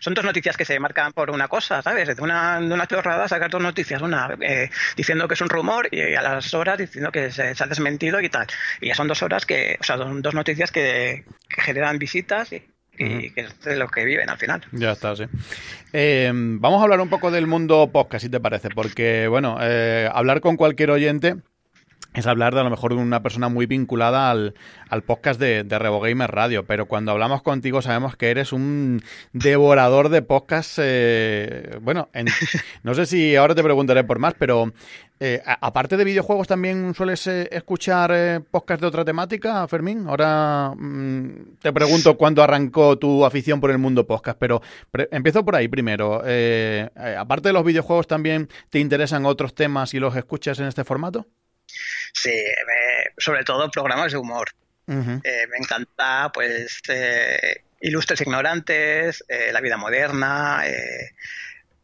son 0.00 0.14
dos 0.14 0.24
noticias 0.24 0.56
que 0.56 0.64
se 0.64 0.78
marcan 0.78 1.12
por 1.12 1.30
una 1.30 1.48
cosa, 1.48 1.80
¿sabes? 1.80 2.14
De 2.14 2.22
una, 2.22 2.60
de 2.60 2.72
una 2.72 2.86
chorrada 2.86 3.28
sacar 3.28 3.50
dos 3.50 3.62
noticias, 3.62 4.02
una 4.02 4.36
eh, 4.40 4.70
diciendo 4.96 5.28
que 5.28 5.34
es 5.34 5.40
un 5.40 5.48
rumor 5.48 5.88
y 5.90 6.14
a 6.14 6.22
las 6.22 6.52
horas 6.54 6.78
diciendo 6.78 7.10
que 7.10 7.30
se, 7.30 7.54
ha 7.58 7.66
desmentido 7.66 8.20
y 8.20 8.28
tal. 8.28 8.46
Y 8.80 8.88
ya 8.88 8.94
son 8.94 9.08
dos 9.08 9.22
horas 9.22 9.46
que, 9.46 9.78
o 9.80 9.84
sea, 9.84 9.96
son 9.96 10.22
dos 10.22 10.34
noticias 10.34 10.70
que, 10.70 11.24
que 11.48 11.60
generan 11.62 11.98
visitas 11.98 12.52
y, 12.52 12.62
y 12.98 13.30
que 13.30 13.42
es 13.42 13.60
de 13.60 13.76
lo 13.76 13.88
que 13.88 14.04
viven 14.04 14.28
al 14.30 14.38
final. 14.38 14.62
Ya 14.72 14.92
está, 14.92 15.14
sí. 15.16 15.24
Eh, 15.92 16.30
vamos 16.32 16.80
a 16.80 16.84
hablar 16.84 17.00
un 17.00 17.08
poco 17.08 17.30
del 17.30 17.46
mundo 17.46 17.90
podcast, 17.92 18.24
si 18.24 18.30
te 18.30 18.40
parece, 18.40 18.68
porque, 18.70 19.28
bueno, 19.28 19.58
eh, 19.60 20.08
hablar 20.12 20.40
con 20.40 20.56
cualquier 20.56 20.90
oyente 20.90 21.36
es 22.14 22.26
hablar 22.26 22.54
de 22.54 22.60
a 22.60 22.64
lo 22.64 22.70
mejor 22.70 22.94
de 22.94 23.00
una 23.00 23.22
persona 23.22 23.48
muy 23.48 23.66
vinculada 23.66 24.30
al, 24.30 24.54
al 24.88 25.02
podcast 25.02 25.38
de, 25.38 25.64
de 25.64 25.78
RevoGamer 25.78 26.30
Radio, 26.30 26.66
pero 26.66 26.86
cuando 26.86 27.12
hablamos 27.12 27.42
contigo 27.42 27.82
sabemos 27.82 28.16
que 28.16 28.30
eres 28.30 28.52
un 28.52 29.02
devorador 29.32 30.08
de 30.08 30.22
podcasts. 30.22 30.80
Eh, 30.82 31.78
bueno, 31.82 32.08
no 32.82 32.94
sé 32.94 33.06
si 33.06 33.36
ahora 33.36 33.54
te 33.54 33.62
preguntaré 33.62 34.04
por 34.04 34.18
más, 34.18 34.34
pero 34.38 34.72
eh, 35.18 35.42
aparte 35.44 35.96
de 35.96 36.04
videojuegos, 36.04 36.46
¿también 36.46 36.92
sueles 36.94 37.26
eh, 37.26 37.48
escuchar 37.50 38.12
eh, 38.14 38.40
podcasts 38.40 38.82
de 38.82 38.86
otra 38.86 39.04
temática, 39.04 39.66
Fermín? 39.66 40.06
Ahora 40.06 40.74
mm, 40.76 41.56
te 41.62 41.72
pregunto 41.72 42.18
cuándo 42.18 42.42
arrancó 42.42 42.98
tu 42.98 43.24
afición 43.24 43.58
por 43.58 43.70
el 43.70 43.78
mundo 43.78 44.06
podcast, 44.06 44.38
pero 44.38 44.60
empiezo 45.10 45.42
por 45.42 45.56
ahí 45.56 45.68
primero. 45.68 46.22
aparte 47.18 47.48
de 47.48 47.52
los 47.54 47.64
videojuegos, 47.64 48.06
¿también 48.06 48.48
te 48.68 48.78
interesan 48.78 49.24
otros 49.24 49.54
temas 49.54 49.94
y 49.94 50.00
los 50.00 50.14
escuchas 50.16 50.60
en 50.60 50.66
este 50.66 50.84
formato? 50.84 51.26
Sí, 52.16 52.42
sobre 53.18 53.44
todo 53.44 53.70
programas 53.70 54.12
de 54.12 54.18
humor. 54.18 54.48
Eh, 54.88 55.46
me 55.50 55.58
encanta, 55.58 56.30
pues, 56.32 56.80
eh, 56.88 57.64
Ilustres 57.80 58.20
Ignorantes, 58.22 59.24
eh, 59.28 59.50
La 59.52 59.60
Vida 59.60 59.76
Moderna, 59.76 60.62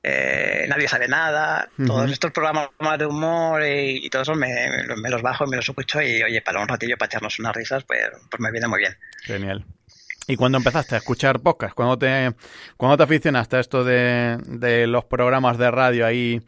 Nadie 0.05 0.89
sabe 0.89 1.07
nada, 1.07 1.69
todos 1.87 2.11
estos 2.11 2.33
programas 2.33 2.71
de 2.99 3.07
humor 3.07 3.63
y, 3.65 4.09
todos 4.11 4.29
eso 4.29 4.35
me, 4.37 4.51
los 5.11 5.23
bajo, 5.23 5.47
me 5.47 5.57
los 5.57 5.69
escucho 5.69 6.01
y, 6.01 6.23
oye, 6.23 6.41
para 6.43 6.61
un 6.61 6.69
ratillo, 6.69 6.97
para 6.97 7.07
echarnos 7.07 7.39
unas 7.39 7.55
risas, 7.55 7.85
pues, 7.85 8.01
pues 8.31 8.41
me 8.41 8.51
viene 8.51 8.69
muy 8.69 8.81
bien. 8.81 8.97
Genial. 9.23 9.65
¿Y 10.27 10.37
cuándo 10.37 10.59
empezaste 10.59 10.95
a 10.95 10.99
escuchar 10.99 11.41
podcast? 11.41 11.75
¿Cuándo 11.75 11.99
te, 11.99 12.33
cuando 12.77 12.97
te 12.97 13.03
aficionaste 13.03 13.57
a 13.57 13.61
esto 13.61 13.85
de, 13.85 14.39
de 14.47 14.87
los 14.87 15.05
programas 15.05 15.59
de 15.59 15.71
radio 15.71 16.07
ahí 16.07 16.41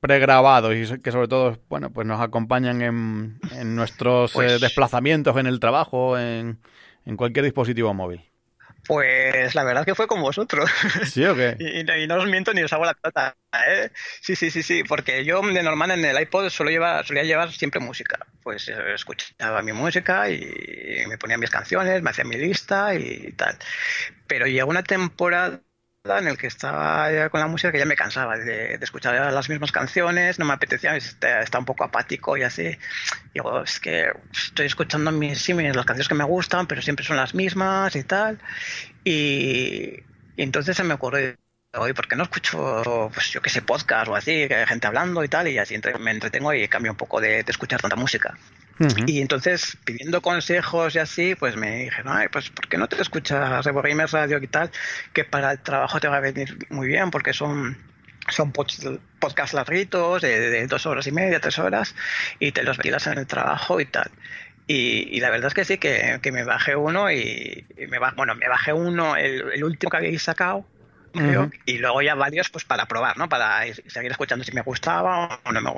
pregrabados 0.00 0.74
y 0.74 1.00
que 1.00 1.12
sobre 1.12 1.28
todo 1.28 1.58
bueno 1.68 1.90
pues 1.90 2.06
nos 2.06 2.20
acompañan 2.20 2.82
en, 2.82 3.40
en 3.52 3.74
nuestros 3.74 4.30
eh, 4.32 4.34
pues 4.34 4.60
desplazamientos 4.60 5.36
en 5.36 5.46
el 5.46 5.60
trabajo 5.60 6.18
en, 6.18 6.60
en, 7.04 7.16
cualquier 7.16 7.44
dispositivo 7.44 7.92
móvil. 7.94 8.24
Pues 8.86 9.54
la 9.54 9.64
verdad 9.64 9.84
que 9.84 9.94
fue 9.94 10.06
con 10.06 10.22
vosotros. 10.22 10.70
Sí 11.04 11.24
o 11.24 11.34
qué 11.34 11.56
y, 11.58 12.06
no 12.06 12.16
os 12.16 12.26
miento 12.26 12.54
ni 12.54 12.62
os 12.62 12.72
hago 12.72 12.84
la 12.84 12.94
plata 12.94 13.36
¿eh? 13.68 13.90
sí 14.22 14.36
sí 14.36 14.50
sí 14.50 14.62
sí 14.62 14.84
porque 14.84 15.24
yo 15.24 15.42
de 15.42 15.62
normal 15.62 15.90
en 15.90 16.04
el 16.04 16.20
iPod 16.20 16.48
solo 16.48 16.70
lleva, 16.70 17.02
solía 17.04 17.24
llevar 17.24 17.50
siempre 17.52 17.80
música. 17.80 18.18
Pues 18.42 18.68
eh, 18.68 18.76
escuchaba 18.94 19.62
mi 19.62 19.72
música 19.72 20.30
y 20.30 21.04
me 21.08 21.18
ponía 21.18 21.38
mis 21.38 21.50
canciones 21.50 22.02
me 22.02 22.10
hacía 22.10 22.24
mi 22.24 22.36
lista 22.36 22.94
y 22.94 23.32
tal. 23.32 23.58
Pero 24.26 24.46
llegó 24.46 24.70
una 24.70 24.84
temporada 24.84 25.60
en 26.16 26.28
el 26.28 26.38
que 26.38 26.46
estaba 26.46 27.12
ya 27.12 27.28
con 27.28 27.40
la 27.40 27.46
música 27.46 27.70
que 27.70 27.78
ya 27.78 27.84
me 27.84 27.96
cansaba 27.96 28.38
de, 28.38 28.74
escuchar 28.80 29.32
las 29.32 29.48
mismas 29.48 29.72
canciones, 29.72 30.38
no 30.38 30.46
me 30.46 30.54
apetecía, 30.54 30.96
está, 30.96 31.58
un 31.58 31.64
poco 31.64 31.84
apático 31.84 32.36
y 32.36 32.42
así. 32.42 32.78
Digo, 33.34 33.62
es 33.62 33.78
que 33.80 34.12
estoy 34.32 34.66
escuchando 34.66 35.12
mis, 35.12 35.48
las 35.48 35.84
canciones 35.84 36.08
que 36.08 36.14
me 36.14 36.24
gustan, 36.24 36.66
pero 36.66 36.80
siempre 36.80 37.04
son 37.04 37.16
las 37.16 37.34
mismas 37.34 37.94
y 37.96 38.04
tal. 38.04 38.38
Y, 39.04 40.02
entonces 40.36 40.76
se 40.76 40.84
me 40.84 40.94
ocurrió, 40.94 41.34
hoy 41.76 41.92
¿por 41.92 42.08
qué 42.08 42.16
no 42.16 42.22
escucho, 42.22 43.10
pues 43.12 43.30
yo 43.30 43.42
qué 43.42 43.50
sé, 43.50 43.62
podcast 43.62 44.08
o 44.08 44.16
así, 44.16 44.48
que 44.48 44.54
hay 44.54 44.66
gente 44.66 44.86
hablando 44.86 45.22
y 45.22 45.28
tal? 45.28 45.48
Y 45.48 45.58
así 45.58 45.78
me 46.00 46.10
entretengo 46.10 46.52
y 46.54 46.66
cambio 46.68 46.92
un 46.92 46.98
poco 46.98 47.20
de 47.20 47.44
escuchar 47.46 47.80
tanta 47.80 47.96
música. 47.96 48.36
Y 49.06 49.20
entonces, 49.20 49.76
pidiendo 49.84 50.22
consejos 50.22 50.94
y 50.94 51.00
así, 51.00 51.34
pues 51.34 51.56
me 51.56 51.84
dije, 51.84 52.04
no, 52.04 52.14
pues 52.30 52.50
¿por 52.50 52.68
qué 52.68 52.78
no 52.78 52.86
te 52.88 53.00
escuchas 53.02 53.64
Revo 53.64 53.82
Gamer 53.82 54.08
Radio 54.08 54.38
y 54.40 54.46
tal? 54.46 54.70
Que 55.12 55.24
para 55.24 55.52
el 55.52 55.58
trabajo 55.58 55.98
te 55.98 56.06
va 56.06 56.18
a 56.18 56.20
venir 56.20 56.56
muy 56.70 56.86
bien 56.86 57.10
porque 57.10 57.32
son 57.32 57.76
son 58.28 58.52
podcasts 58.52 59.54
larguitos 59.54 60.20
de, 60.20 60.66
dos 60.66 60.84
horas 60.86 61.06
y 61.06 61.12
media, 61.12 61.40
tres 61.40 61.58
horas, 61.58 61.94
y 62.38 62.52
te 62.52 62.62
los 62.62 62.76
veías 62.76 63.06
en 63.06 63.18
el 63.18 63.26
trabajo 63.26 63.80
y 63.80 63.86
tal. 63.86 64.10
Y, 64.66 65.18
la 65.20 65.30
verdad 65.30 65.48
es 65.48 65.54
que 65.54 65.64
sí, 65.64 65.78
que, 65.78 66.20
me 66.30 66.44
bajé 66.44 66.76
uno 66.76 67.10
y, 67.10 67.66
me 67.88 67.98
bueno, 67.98 68.34
me 68.34 68.48
bajé 68.48 68.74
uno, 68.74 69.16
el, 69.16 69.64
último 69.64 69.90
que 69.90 69.96
habéis 69.96 70.22
sacado, 70.22 70.66
y 71.66 71.78
luego 71.78 72.02
ya 72.02 72.14
varios 72.14 72.48
pues 72.50 72.64
para 72.64 72.86
probar, 72.86 73.16
¿no? 73.16 73.28
Para 73.28 73.62
seguir 73.86 74.10
escuchando 74.10 74.44
si 74.44 74.52
me 74.52 74.62
gustaba 74.62 75.40
o 75.44 75.52
no 75.52 75.60
me, 75.60 75.70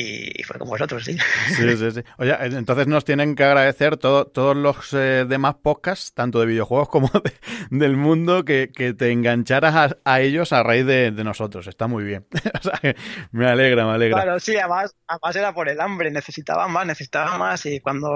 y 0.00 0.44
fue 0.44 0.58
como 0.58 0.70
vosotros, 0.70 1.04
sí. 1.04 1.18
Sí, 1.56 1.76
sí, 1.76 1.90
sí. 1.90 2.02
Oye, 2.18 2.36
entonces 2.40 2.86
nos 2.86 3.04
tienen 3.04 3.34
que 3.34 3.42
agradecer 3.42 3.96
todos 3.96 4.56
los 4.56 4.92
eh, 4.92 5.26
demás 5.28 5.56
podcasts, 5.56 6.14
tanto 6.14 6.38
de 6.38 6.46
videojuegos 6.46 6.88
como 6.88 7.10
del 7.70 7.96
mundo, 7.96 8.44
que, 8.44 8.68
te 8.68 9.10
engancharas 9.10 9.96
a, 10.04 10.20
ellos 10.20 10.52
a 10.52 10.62
raíz 10.62 10.86
de, 10.86 11.10
nosotros. 11.10 11.66
Está 11.66 11.88
muy 11.88 12.04
bien. 12.04 12.26
o 12.60 12.62
sea, 12.62 12.94
me 13.32 13.48
alegra, 13.48 13.86
me 13.86 13.92
alegra. 13.94 14.22
Claro, 14.22 14.38
sí, 14.38 14.56
además, 14.56 14.94
además 15.08 15.34
era 15.34 15.52
por 15.52 15.68
el 15.68 15.80
hambre, 15.80 16.12
necesitaba 16.12 16.68
más, 16.68 16.86
necesitaba 16.86 17.36
más 17.36 17.66
y 17.66 17.80
cuando 17.80 18.08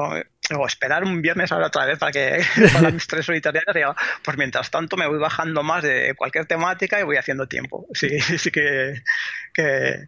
o 0.55 0.67
esperar 0.67 1.05
un 1.05 1.23
viernes 1.23 1.53
ahora 1.53 1.69
otra 1.69 1.87
vez 1.87 1.99
para 1.99 2.12
que 2.12 2.43
para 2.73 2.91
mis 2.91 3.07
tres 3.07 3.27
solitarias, 3.27 3.65
digo, 3.75 3.95
pues 4.23 4.37
mientras 4.37 4.71
tanto 4.71 4.97
me 4.97 5.07
voy 5.07 5.19
bajando 5.19 5.62
más 5.62 5.83
de 5.83 6.15
cualquier 6.17 6.47
temática 6.47 7.01
y 7.01 7.05
voy 7.05 7.17
haciendo 7.17 7.47
tiempo. 7.47 7.87
Sí, 7.95 8.21
sí 8.38 8.51
que, 8.51 9.03
que 9.53 10.07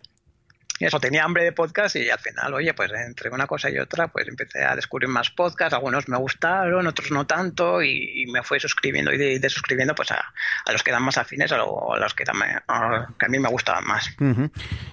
y 0.80 0.86
eso, 0.86 0.98
tenía 0.98 1.22
hambre 1.22 1.44
de 1.44 1.52
podcast 1.52 1.94
y 1.94 2.10
al 2.10 2.18
final, 2.18 2.52
oye, 2.52 2.74
pues 2.74 2.90
entre 2.92 3.30
una 3.30 3.46
cosa 3.46 3.70
y 3.70 3.78
otra, 3.78 4.08
pues 4.08 4.26
empecé 4.26 4.64
a 4.64 4.74
descubrir 4.74 5.08
más 5.08 5.30
podcasts, 5.30 5.72
algunos 5.72 6.08
me 6.08 6.18
gustaron, 6.18 6.84
otros 6.88 7.12
no 7.12 7.26
tanto, 7.26 7.80
y, 7.80 8.26
me 8.32 8.42
fui 8.42 8.58
suscribiendo 8.58 9.12
y 9.12 9.38
de, 9.38 9.48
suscribiendo 9.48 9.94
pues 9.94 10.10
a, 10.10 10.24
los 10.72 10.82
que 10.82 10.90
eran 10.90 11.04
más 11.04 11.16
afines 11.16 11.52
a, 11.52 11.58
los 11.58 12.14
que, 12.14 12.24
a, 12.26 13.28
mí 13.28 13.38
me 13.38 13.48
gustaban 13.48 13.84
más. 13.86 14.10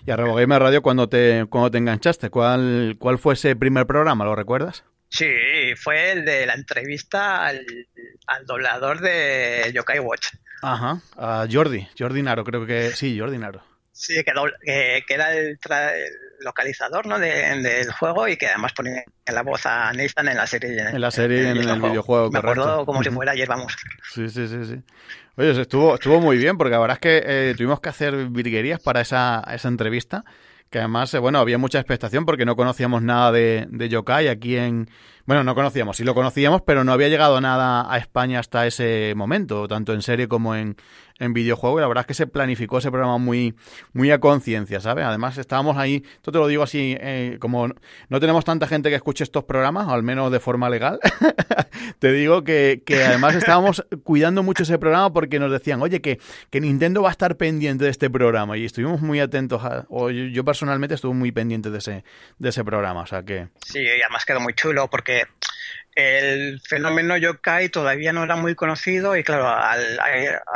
Y 0.06 0.12
a 0.12 0.16
Rebogamer 0.16 0.62
Radio, 0.62 0.82
cuando 0.84 1.10
te, 1.10 1.48
cuando 1.50 1.72
te 1.72 1.80
enganchaste, 1.80 2.30
¿cuál, 2.30 2.98
¿cuál 3.00 3.18
fue 3.18 3.34
ese 3.34 3.56
primer 3.56 3.88
programa? 3.88 4.24
¿Lo 4.24 4.36
recuerdas? 4.36 4.84
Sí, 5.12 5.76
fue 5.76 6.14
el 6.14 6.24
de 6.24 6.46
la 6.46 6.54
entrevista 6.54 7.46
al, 7.46 7.66
doblador 8.46 9.02
de 9.02 9.70
Yokai 9.74 10.00
Watch. 10.00 10.30
Ajá, 10.62 11.02
a 11.18 11.46
Jordi, 11.52 11.86
Jordi 12.00 12.24
Naro, 12.24 12.46
creo 12.46 12.66
que 12.66 12.92
sí, 12.92 13.20
Jordi 13.20 13.38
Naro. 13.38 13.62
Sí, 13.92 14.24
que, 14.24 15.04
que 15.06 15.14
era 15.14 15.36
el, 15.36 15.60
localizador 16.40 17.06
¿no? 17.08 17.20
del 17.20 17.92
juego 17.92 18.28
y 18.30 18.38
que 18.38 18.48
además 18.48 18.72
ponía 18.72 19.04
la 19.28 19.44
voz 19.44 19.66
a 19.66 19.92
Nathan 19.92 20.30
en 20.30 20.38
la 20.38 20.48
serie. 20.48 20.80
En, 20.80 21.02
la 21.02 21.12
serie, 21.12 21.50
en, 21.50 21.58
el, 21.58 21.82
videojuego, 21.82 22.32
Me 22.32 22.40
acuerdo 22.40 22.86
como 22.86 23.04
si 23.04 23.10
fuera 23.10 23.34
ayer, 23.34 23.50
vamos. 23.50 23.76
Sí, 24.14 24.30
sí, 24.30 24.48
sí, 24.48 24.64
sí. 24.64 24.82
Oye, 25.36 25.60
estuvo, 25.60 25.96
estuvo 25.96 26.22
muy 26.22 26.38
bien 26.38 26.58
porque 26.58 26.72
la 26.72 26.80
verdad 26.80 26.96
es 26.96 27.02
que 27.02 27.24
eh, 27.26 27.54
tuvimos 27.56 27.82
que 27.82 27.90
hacer 27.90 28.16
virguerías 28.28 28.80
para 28.80 29.02
esa, 29.02 29.44
esa 29.54 29.68
entrevista 29.68 30.24
que 30.72 30.80
además, 30.80 31.14
eh, 31.14 31.20
bueno, 31.20 31.38
había 31.40 31.58
mucha 31.58 31.80
expectación 31.80 32.26
porque 32.26 32.46
no 32.46 32.56
conocíamos 32.56 33.04
nada 33.04 33.32
de, 33.32 33.68
de 33.70 33.90
Yokai 33.90 34.30
aquí 34.30 34.56
en, 34.56 34.90
bueno, 35.26 35.44
no 35.44 35.54
conocíamos, 35.54 35.98
sí 35.98 36.06
lo 36.06 36.16
conocíamos, 36.16 36.62
pero 36.62 36.86
no 36.86 36.94
había 36.94 37.10
llegado 37.10 37.40
nada 37.42 37.94
a 37.94 37.98
España 37.98 38.40
hasta 38.40 38.66
ese 38.66 39.14
momento, 39.16 39.68
tanto 39.68 39.94
en 39.94 40.02
serie 40.02 40.30
como 40.30 40.56
en, 40.56 40.78
en 41.22 41.34
videojuego. 41.34 41.80
Y 41.80 41.82
la 41.82 41.88
verdad 41.88 42.02
es 42.02 42.08
que 42.08 42.14
se 42.14 42.28
planificó 42.28 42.80
ese 42.80 42.90
programa 42.92 43.18
muy, 43.18 43.56
muy 43.94 44.12
a 44.12 44.20
conciencia, 44.20 44.80
¿sabes? 44.80 45.06
Además, 45.06 45.38
estábamos 45.38 45.78
ahí, 45.78 46.04
esto 46.16 46.32
te 46.32 46.40
lo 46.40 46.48
digo 46.48 46.64
así, 46.64 46.98
eh, 47.00 47.38
como 47.40 47.70
no 48.10 48.20
tenemos 48.20 48.44
tanta 48.44 48.68
gente 48.68 48.90
que 48.90 48.96
escuche 48.96 49.24
estos 49.24 49.44
programas, 49.44 49.88
al 49.88 50.04
menos 50.04 50.32
de 50.32 50.40
forma 50.40 50.70
legal, 50.70 51.00
te 52.00 52.12
digo 52.12 52.44
que, 52.44 52.82
que, 52.86 53.04
además 53.04 53.36
estábamos 53.36 53.86
cuidando 54.04 54.44
mucho 54.44 54.64
ese 54.64 54.78
programa 54.78 55.14
porque 55.14 55.40
nos 55.40 55.52
decían, 55.52 55.82
oye, 55.82 56.02
que, 56.02 56.20
que 56.50 56.60
Nintendo 56.60 57.04
va 57.04 57.10
a 57.10 57.12
estar 57.12 57.38
pendiente 57.38 57.86
de 57.86 57.92
este 57.92 58.10
programa. 58.10 58.58
Y 58.58 58.66
estuvimos 58.66 59.02
muy 59.02 59.20
atentos, 59.20 59.64
a, 59.64 59.86
o 59.90 60.10
yo, 60.10 60.44
personalmente 60.44 60.96
estuve 60.96 61.14
muy 61.14 61.32
pendiente 61.32 61.70
de 61.70 61.78
ese, 61.78 62.04
de 62.40 62.50
ese 62.50 62.64
programa, 62.64 63.02
o 63.02 63.08
sea 63.08 63.24
que... 63.24 63.50
Sí, 63.66 63.80
y 63.80 64.02
además 64.02 64.26
quedó 64.26 64.40
muy 64.40 64.54
chulo 64.54 64.90
porque 64.90 65.24
el 66.02 66.62
fenómeno 66.62 67.18
yokai 67.18 67.70
todavía 67.70 68.14
no 68.14 68.24
era 68.24 68.36
muy 68.36 68.56
conocido 68.56 69.16
y 69.16 69.24
claro, 69.24 69.48
al, 69.48 70.00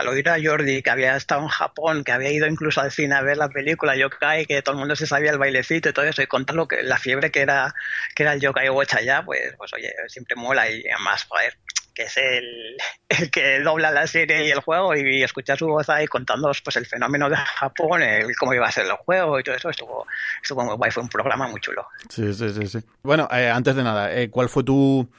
oír 0.07 0.29
a 0.29 0.37
Jordi 0.41 0.81
que 0.81 0.89
había 0.89 1.15
estado 1.15 1.41
en 1.41 1.47
Japón, 1.47 2.03
que 2.03 2.11
había 2.11 2.31
ido 2.31 2.47
incluso 2.47 2.81
al 2.81 2.91
cine 2.91 3.15
a 3.15 3.21
ver 3.21 3.37
la 3.37 3.49
película 3.49 3.95
yokai, 3.95 4.45
que 4.45 4.61
todo 4.61 4.75
el 4.75 4.79
mundo 4.79 4.95
se 4.95 5.07
sabía 5.07 5.31
el 5.31 5.37
bailecito 5.37 5.89
y 5.89 5.93
todo 5.93 6.05
eso, 6.05 6.21
y 6.21 6.27
contar 6.27 6.55
lo 6.55 6.67
que 6.67 6.83
la 6.83 6.97
fiebre 6.97 7.31
que 7.31 7.41
era 7.41 7.73
que 8.15 8.23
era 8.23 8.33
el 8.33 8.41
yokai 8.41 8.69
watch 8.69 8.95
allá, 8.95 9.23
pues, 9.23 9.53
pues 9.57 9.73
oye, 9.73 9.93
siempre 10.07 10.35
mola 10.35 10.69
y 10.69 10.83
además, 10.89 11.25
joder, 11.29 11.57
que 11.95 12.03
es 12.03 12.17
el, 12.17 12.77
el, 13.09 13.31
que 13.31 13.61
dobla 13.61 13.89
la 13.89 14.05
serie 14.05 14.45
y 14.45 14.51
el 14.51 14.59
juego 14.59 14.93
y, 14.95 15.23
escuchar 15.23 15.57
su 15.57 15.67
voz 15.67 15.89
ahí 15.89 16.05
contándonos 16.05 16.61
pues 16.61 16.75
el 16.75 16.85
fenómeno 16.85 17.29
de 17.29 17.37
Japón, 17.37 18.03
el, 18.03 18.35
cómo 18.35 18.53
iba 18.53 18.67
a 18.67 18.71
ser 18.71 18.85
el 18.85 18.91
juego 18.91 19.39
y 19.39 19.43
todo 19.43 19.55
eso, 19.55 19.69
estuvo, 19.69 20.05
estuvo 20.41 20.63
muy 20.63 20.75
guay, 20.75 20.91
fue 20.91 21.01
un 21.01 21.09
programa 21.09 21.47
muy 21.47 21.59
chulo. 21.61 21.87
Sí, 22.09 22.33
sí, 22.33 22.49
sí. 22.49 22.67
sí. 22.67 22.79
Bueno, 23.01 23.27
eh, 23.31 23.49
antes 23.49 23.75
de 23.75 23.83
nada, 23.83 24.13
eh, 24.13 24.29
¿cuál 24.29 24.49
fue 24.49 24.63
tu, 24.63 25.09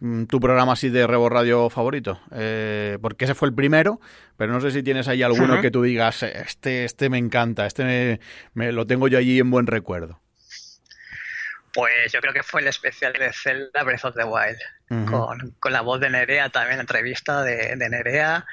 mm, 0.00 0.24
tu 0.24 0.40
programa 0.40 0.72
así 0.72 0.90
de 0.90 1.06
Rebo 1.06 1.28
Radio 1.28 1.70
favorito? 1.70 2.20
Eh, 2.32 2.98
porque 3.00 3.24
ese 3.24 3.34
fue 3.34 3.48
el 3.48 3.54
primero, 3.54 4.00
pero 4.36 4.52
no 4.52 4.60
sé 4.60 4.70
si 4.72 4.82
tienes 4.82 5.08
ahí 5.08 5.22
alguno 5.22 5.60
que 5.60 5.70
tú 5.70 5.82
digas, 5.82 6.22
este, 6.24 6.84
este 6.84 7.08
me 7.08 7.18
encanta, 7.18 7.66
este 7.66 8.20
me, 8.52 8.72
lo 8.72 8.86
tengo 8.86 9.08
yo 9.08 9.18
allí 9.18 9.38
en 9.38 9.50
buen 9.50 9.66
recuerdo. 9.66 10.20
Pues 11.72 12.12
yo 12.12 12.20
creo 12.20 12.32
que 12.32 12.44
fue 12.44 12.60
el 12.60 12.68
especial 12.68 13.12
de 13.14 13.32
Zelda 13.32 13.82
Breath 13.82 14.04
of 14.04 14.14
the 14.14 14.22
Wild, 14.22 14.58
con, 14.88 15.50
con, 15.58 15.72
la 15.72 15.80
voz 15.80 16.00
de 16.00 16.10
Nerea 16.10 16.50
también, 16.50 16.80
entrevista 16.80 17.42
de, 17.42 17.76
de 17.76 17.88
Nerea 17.88 18.46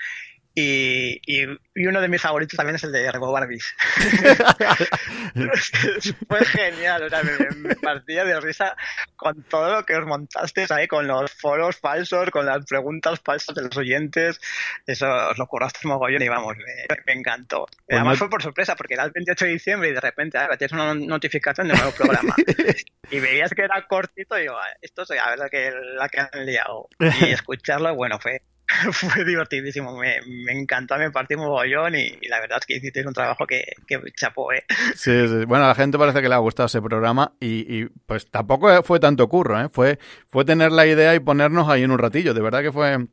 y, 0.54 1.22
y, 1.26 1.46
uno 1.88 2.02
de 2.02 2.10
mis 2.10 2.22
favoritos 2.22 2.58
también 2.58 2.76
es 2.76 2.84
el 2.84 2.92
de 2.92 3.10
Rebo 3.10 3.32
Barbis. 3.32 3.74
Fue 6.28 6.46
genial, 6.46 7.04
o 7.04 7.10
sea, 7.10 7.22
me, 7.24 7.74
partía 7.76 8.26
de 8.26 8.38
risa 8.42 8.76
con 9.16 9.44
todo 9.44 9.76
lo 9.76 9.86
que 9.86 9.96
os 9.96 10.06
montasteis 10.06 10.70
ahí, 10.72 10.88
con 10.88 11.08
los 11.08 11.32
foros 11.32 11.78
falsos, 11.78 12.32
con 12.32 12.46
las 12.46 12.66
preguntas 12.66 13.22
falsas 13.24 13.56
de 13.56 13.62
los 13.62 13.78
oyentes. 13.78 14.42
Eso 14.86 15.08
os 15.30 15.38
lo 15.38 15.48
curraste 15.48 15.88
mogollón 15.88 16.22
y 16.22 16.28
vamos, 16.28 16.58
me, 16.58 17.14
encantó. 17.14 17.68
Pues 17.88 17.98
Además 17.98 18.18
fue 18.18 18.30
por 18.30 18.44
sorpresa, 18.44 18.76
porque 18.76 18.96
era 18.96 19.06
el 19.06 19.12
28 19.12 19.46
de 19.46 19.52
diciembre 19.52 19.90
y 19.90 19.94
de 19.94 20.02
repente 20.02 20.38
ah, 20.38 20.50
tienes 20.58 20.74
una 20.74 20.94
notificación 20.94 21.68
de 21.68 21.74
un 21.74 21.80
nuevo 21.80 21.96
programa. 21.96 22.36
y 23.10 23.20
veías 23.22 23.52
que 23.52 23.64
era 23.64 23.88
cortito 23.88 24.38
y 24.38 24.42
digo, 24.42 24.58
ah, 24.58 24.68
esto 24.82 25.04
es 25.04 25.10
la 25.10 25.50
que, 25.50 25.72
la 25.96 26.10
que 26.10 26.20
han 26.20 26.46
liado. 26.46 26.90
Y 27.22 27.32
escucharlo, 27.32 27.96
bueno, 27.96 28.20
fue 28.20 28.42
fue 28.92 29.24
divertidísimo, 29.24 29.98
me, 29.98 30.20
encantó, 30.52 30.98
me 30.98 31.12
partí 31.12 31.36
un 31.36 31.48
bollón 31.48 31.96
y, 31.96 32.18
la 32.28 32.40
verdad 32.40 32.60
es 32.60 32.66
que 32.66 32.76
hiciste 32.76 33.06
un 33.06 33.14
trabajo 33.14 33.46
que, 33.46 33.64
que 33.88 34.00
chapó, 34.16 34.52
¿eh? 34.54 34.64
Sí, 34.96 35.28
sí, 35.28 35.46
bueno, 35.46 35.66
a 35.66 35.70
la 35.70 35.76
gente 35.76 35.98
parece 35.98 36.22
que 36.22 36.30
le 36.30 36.36
ha 36.36 36.40
gustado 36.40 36.68
ese 36.68 36.82
programa 36.82 37.34
y, 37.40 37.86
pues 38.06 38.30
tampoco 38.30 38.84
fue 38.84 39.00
tanto 39.00 39.28
curro, 39.28 39.60
¿eh? 39.60 39.70
Fue, 39.72 40.00
fue 40.28 40.46
tener 40.46 40.72
la 40.72 40.86
idea 40.86 41.16
y 41.16 41.20
ponernos 41.20 41.70
ahí 41.70 41.84
en 41.84 41.92
un 41.92 42.00
ratillo, 42.00 42.34
de 42.34 42.42
verdad 42.42 42.62
que 42.62 42.72
fue, 42.72 43.08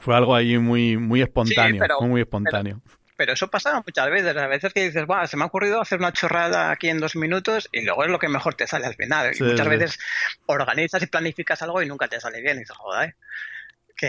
fue 0.00 0.16
algo 0.16 0.34
ahí 0.34 0.58
muy, 0.58 0.96
muy 0.96 1.22
espontáneo, 1.22 1.84
fue 1.98 2.08
muy 2.08 2.20
espontáneo. 2.22 2.80
Pero, 3.16 3.34
eso 3.34 3.48
pasa 3.48 3.80
muchas 3.86 4.10
veces, 4.10 4.36
a 4.36 4.48
veces 4.48 4.72
que 4.72 4.86
dices, 4.86 5.04
se 5.26 5.36
me 5.36 5.44
ha 5.44 5.46
ocurrido 5.46 5.80
hacer 5.80 6.00
una 6.00 6.12
chorrada 6.12 6.72
aquí 6.72 6.88
en 6.88 6.98
dos 6.98 7.14
minutos 7.14 7.68
y 7.70 7.84
luego 7.84 8.02
es 8.02 8.10
lo 8.10 8.18
que 8.18 8.28
mejor 8.28 8.54
te 8.54 8.66
sale 8.66 8.86
al 8.86 8.96
final. 8.96 9.32
y 9.38 9.42
muchas 9.42 9.68
veces 9.68 9.98
organizas 10.46 11.00
y 11.00 11.06
planificas 11.06 11.62
algo 11.62 11.80
y 11.80 11.86
nunca 11.86 12.08
te 12.08 12.18
sale 12.18 12.40
bien 12.40 12.56
y 12.56 12.60
dices, 12.60 12.76
joder 12.76 13.14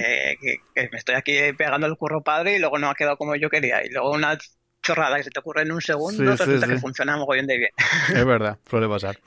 que, 0.01 0.89
me 0.91 0.97
estoy 0.97 1.15
aquí 1.15 1.33
pegando 1.57 1.87
el 1.87 1.97
curro 1.97 2.21
padre 2.21 2.55
y 2.55 2.59
luego 2.59 2.77
no 2.77 2.89
ha 2.89 2.95
quedado 2.95 3.17
como 3.17 3.35
yo 3.35 3.49
quería. 3.49 3.85
Y 3.85 3.89
luego 3.89 4.11
una 4.11 4.37
chorrada 4.85 5.17
que 5.17 5.23
se 5.23 5.31
te 5.31 5.39
ocurre 5.39 5.63
en 5.63 5.71
un 5.71 5.81
segundo, 5.81 6.37
sí, 6.37 6.43
que 6.45 6.77
funciona 6.77 7.17
muy 7.17 7.35
bien 7.35 7.47
de 7.47 7.57
bien. 7.57 7.71
Es 8.13 8.25
verdad, 8.25 8.59
suele 8.69 8.87
pasar. 8.87 9.19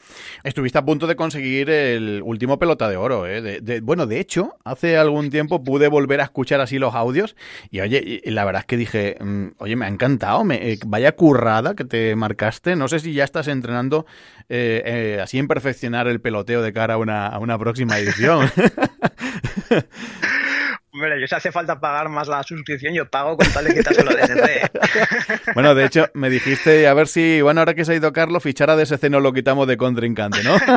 Estuviste 0.44 0.78
a 0.78 0.84
punto 0.84 1.06
de 1.06 1.16
conseguir 1.16 1.68
el 1.68 2.22
último 2.24 2.58
pelota 2.58 2.88
de 2.88 2.96
oro, 2.96 3.26
¿eh? 3.26 3.60
De, 3.60 3.80
bueno, 3.80 4.06
de 4.06 4.20
hecho, 4.20 4.56
hace 4.64 4.96
algún 4.96 5.30
tiempo 5.30 5.64
pude 5.64 5.88
volver 5.88 6.20
a 6.20 6.24
escuchar 6.24 6.60
así 6.60 6.78
los 6.78 6.94
audios 6.94 7.34
y 7.70 7.80
oye, 7.80 8.22
la 8.24 8.44
verdad 8.44 8.60
es 8.60 8.66
que 8.66 8.76
dije, 8.76 9.16
mm, 9.20 9.48
oye, 9.58 9.74
me 9.74 9.86
ha 9.86 9.88
encantado, 9.88 10.44
me, 10.44 10.72
eh, 10.72 10.78
vaya 10.86 11.12
currada 11.12 11.74
que 11.74 11.84
te 11.84 12.14
marcaste. 12.14 12.76
No 12.76 12.86
sé 12.86 13.00
si 13.00 13.12
ya 13.12 13.24
estás 13.24 13.48
entrenando 13.48 14.06
eh, 14.48 14.82
eh, 14.86 15.20
así 15.20 15.38
en 15.38 15.48
perfeccionar 15.48 16.06
el 16.06 16.20
peloteo 16.20 16.62
de 16.62 16.72
cara 16.72 16.94
a 16.94 16.98
una, 16.98 17.26
a 17.26 17.38
una 17.40 17.58
próxima 17.58 17.98
edición. 17.98 18.48
Hombre, 20.98 21.20
yo 21.20 21.28
si 21.28 21.34
hace 21.36 21.52
falta 21.52 21.78
pagar 21.78 22.08
más 22.08 22.26
la 22.26 22.42
suscripción, 22.42 22.92
yo 22.92 23.08
pago 23.08 23.36
con 23.36 23.46
tal 23.52 23.66
de 23.66 23.72
quitárselo 23.72 24.10
de 24.10 24.16
DSC. 24.16 25.54
bueno, 25.54 25.76
de 25.76 25.84
hecho, 25.84 26.08
me 26.14 26.28
dijiste 26.28 26.88
a 26.88 26.94
ver 26.94 27.06
si, 27.06 27.40
bueno, 27.40 27.60
ahora 27.60 27.74
que 27.74 27.84
se 27.84 27.92
ha 27.92 27.94
ido 27.94 28.12
Carlos, 28.12 28.42
fichar 28.42 28.68
a 28.68 28.74
DSC 28.74 29.08
no 29.08 29.20
lo 29.20 29.32
quitamos 29.32 29.68
de 29.68 29.76
contrincante, 29.76 30.42
¿no? 30.42 30.56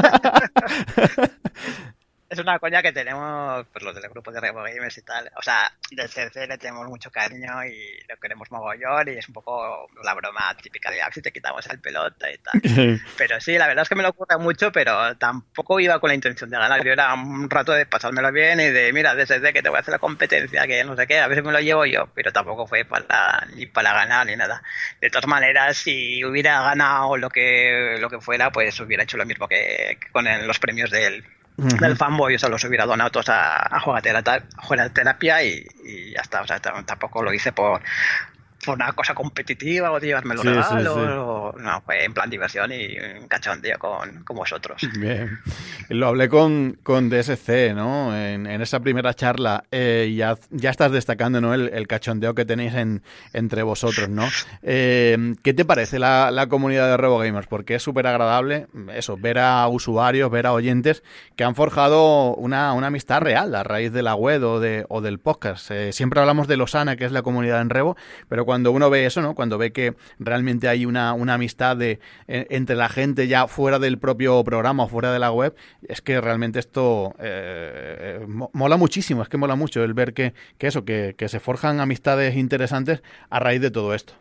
es 2.31 2.39
una 2.39 2.59
coña 2.59 2.81
que 2.81 2.93
tenemos 2.93 3.65
pues 3.73 3.83
los 3.83 3.93
del 3.93 4.09
grupo 4.09 4.31
de 4.31 4.39
Revo 4.39 4.63
Gamers 4.63 4.97
y 4.97 5.01
tal. 5.01 5.29
O 5.35 5.41
sea, 5.41 5.69
del 5.91 6.07
CC 6.07 6.47
le 6.47 6.57
tenemos 6.57 6.87
mucho 6.87 7.11
cariño 7.11 7.65
y 7.65 8.01
lo 8.07 8.15
queremos 8.15 8.49
mogollón 8.49 9.09
y 9.09 9.17
es 9.17 9.27
un 9.27 9.33
poco 9.33 9.89
la 10.01 10.13
broma 10.13 10.55
típica 10.55 10.89
de 10.89 11.01
ah, 11.01 11.09
si 11.13 11.21
te 11.21 11.33
quitamos 11.33 11.67
el 11.67 11.81
pelota 11.81 12.31
y 12.31 12.37
tal. 12.37 12.61
pero 13.17 13.41
sí, 13.41 13.57
la 13.57 13.67
verdad 13.67 13.83
es 13.83 13.89
que 13.89 13.95
me 13.95 14.03
lo 14.03 14.09
ocurre 14.09 14.37
mucho, 14.37 14.71
pero 14.71 15.17
tampoco 15.17 15.81
iba 15.81 15.99
con 15.99 16.07
la 16.07 16.15
intención 16.15 16.49
de 16.49 16.57
ganar. 16.57 16.81
Yo 16.85 16.93
era 16.93 17.13
un 17.13 17.49
rato 17.49 17.73
de 17.73 17.85
pasármelo 17.85 18.31
bien 18.31 18.61
y 18.61 18.69
de, 18.69 18.93
mira, 18.93 19.13
desde 19.13 19.51
que 19.51 19.61
te 19.61 19.67
voy 19.67 19.77
a 19.77 19.81
hacer 19.81 19.91
la 19.91 19.99
competencia, 19.99 20.65
que 20.67 20.85
no 20.85 20.95
sé 20.95 21.07
qué, 21.07 21.19
a 21.19 21.27
veces 21.27 21.43
me 21.43 21.51
lo 21.51 21.59
llevo 21.59 21.85
yo, 21.85 22.07
pero 22.15 22.31
tampoco 22.31 22.65
fue 22.65 22.85
para 22.85 23.45
ni 23.55 23.65
para 23.65 23.91
ganar 23.91 24.25
ni 24.25 24.37
nada. 24.37 24.63
De 25.01 25.09
todas 25.09 25.27
maneras, 25.27 25.75
si 25.75 26.23
hubiera 26.23 26.61
ganado 26.61 27.17
lo 27.17 27.29
que, 27.29 27.97
lo 27.99 28.09
que 28.09 28.21
fuera, 28.21 28.53
pues 28.53 28.79
hubiera 28.79 29.03
hecho 29.03 29.17
lo 29.17 29.25
mismo 29.25 29.49
que, 29.49 29.97
con 30.13 30.25
los 30.47 30.59
premios 30.59 30.91
del 30.91 31.25
del 31.61 31.95
fanboy, 31.95 32.35
o 32.35 32.39
sea, 32.39 32.49
los 32.49 32.63
hubiera 32.63 32.85
donado 32.85 33.11
todos 33.11 33.29
a, 33.29 33.75
a 33.75 33.79
jugar 33.79 34.01
terapia 34.91 35.43
y, 35.43 35.65
y, 35.85 36.11
ya 36.13 36.21
está. 36.21 36.41
O 36.41 36.47
sea, 36.47 36.59
tampoco 36.59 37.21
lo 37.23 37.33
hice 37.33 37.51
por, 37.51 37.81
por 38.65 38.75
una 38.75 38.91
cosa 38.93 39.13
competitiva 39.13 39.91
o 39.91 39.99
de 39.99 40.07
llevarme 40.07 40.35
los 40.35 40.45
regalos. 40.45 41.55
no, 41.57 41.81
fue 41.85 42.05
en 42.05 42.13
plan 42.13 42.29
diversión 42.29 42.71
y 42.71 42.97
un 43.19 43.27
cachondeo 43.27 43.77
con, 43.79 44.23
con 44.23 44.35
vosotros. 44.35 44.81
Bien. 44.99 45.39
Lo 45.89 46.07
hablé 46.07 46.29
con, 46.29 46.77
con 46.83 47.09
DSC, 47.09 47.73
¿no? 47.75 48.15
En, 48.15 48.47
esa 48.61 48.79
primera 48.79 49.13
charla. 49.13 49.63
Eh, 49.71 50.13
ya, 50.15 50.37
ya 50.51 50.69
estás 50.69 50.91
destacando, 50.91 51.41
¿no? 51.41 51.53
El, 51.53 51.87
cachondeo 51.87 52.35
que 52.35 52.45
tenéis 52.45 52.73
en, 52.75 53.01
entre 53.33 53.63
vosotros, 53.63 54.07
¿no? 54.07 54.27
Eh, 54.61 55.35
¿Qué 55.43 55.53
te 55.53 55.65
parece 55.65 55.99
la, 55.99 56.31
la 56.31 56.47
comunidad 56.47 56.87
de 56.89 56.97
RevoGamers? 56.97 57.47
Porque 57.47 57.75
es 57.75 57.83
súper 57.83 58.07
agradable, 58.07 58.67
eso, 58.93 59.17
ver 59.17 59.39
a 59.39 59.67
usuarios, 59.67 60.29
ver 60.31 60.45
a 60.45 60.53
oyentes 60.53 61.03
que 61.35 61.43
han 61.43 61.55
forjado 61.55 62.35
una, 62.35 62.73
una 62.73 62.87
amistad 62.87 63.21
real 63.21 63.55
a 63.55 63.63
raíz 63.63 63.91
de 63.91 64.03
la 64.03 64.15
web 64.15 64.43
o, 64.43 64.59
de, 64.59 64.85
o 64.89 65.01
del 65.01 65.19
podcast. 65.19 65.71
Eh, 65.71 65.91
siempre 65.91 66.19
hablamos 66.19 66.47
de 66.47 66.57
Losana, 66.57 66.95
que 66.95 67.05
es 67.05 67.11
la 67.11 67.21
comunidad 67.21 67.61
en 67.61 67.69
Revo, 67.69 67.97
pero 68.29 68.45
cuando 68.45 68.50
uno 68.53 68.89
ve 68.89 69.05
eso, 69.05 69.21
¿no? 69.21 69.35
Cuando 69.35 69.57
ve 69.57 69.71
que 69.71 69.95
realmente 70.19 70.67
hay 70.67 70.85
una, 70.85 71.13
una 71.13 71.35
amistad 71.35 71.77
de, 71.77 71.99
entre 72.27 72.75
la 72.75 72.89
gente 72.89 73.27
ya 73.27 73.47
fuera 73.47 73.79
del 73.79 73.97
propio 73.97 74.43
programa 74.43 74.83
o 74.83 74.87
fuera 74.87 75.11
de 75.13 75.19
la 75.19 75.31
web, 75.31 75.55
es 75.87 76.01
que 76.01 76.19
realmente 76.19 76.59
esto 76.59 77.15
eh, 77.19 78.25
mola 78.53 78.77
muchísimo, 78.77 79.23
es 79.23 79.29
que 79.29 79.37
mola 79.37 79.55
mucho 79.55 79.83
el 79.83 79.93
ver 79.93 80.13
que, 80.13 80.33
que 80.57 80.67
eso, 80.67 80.85
que, 80.85 81.15
que 81.17 81.29
se 81.29 81.39
forjan 81.39 81.79
amistades 81.79 82.35
interesantes 82.35 83.01
a 83.29 83.39
raíz 83.39 83.61
de 83.61 83.71
todo 83.71 83.93
esto. 83.93 84.13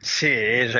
Sí, 0.00 0.28
es, 0.30 0.74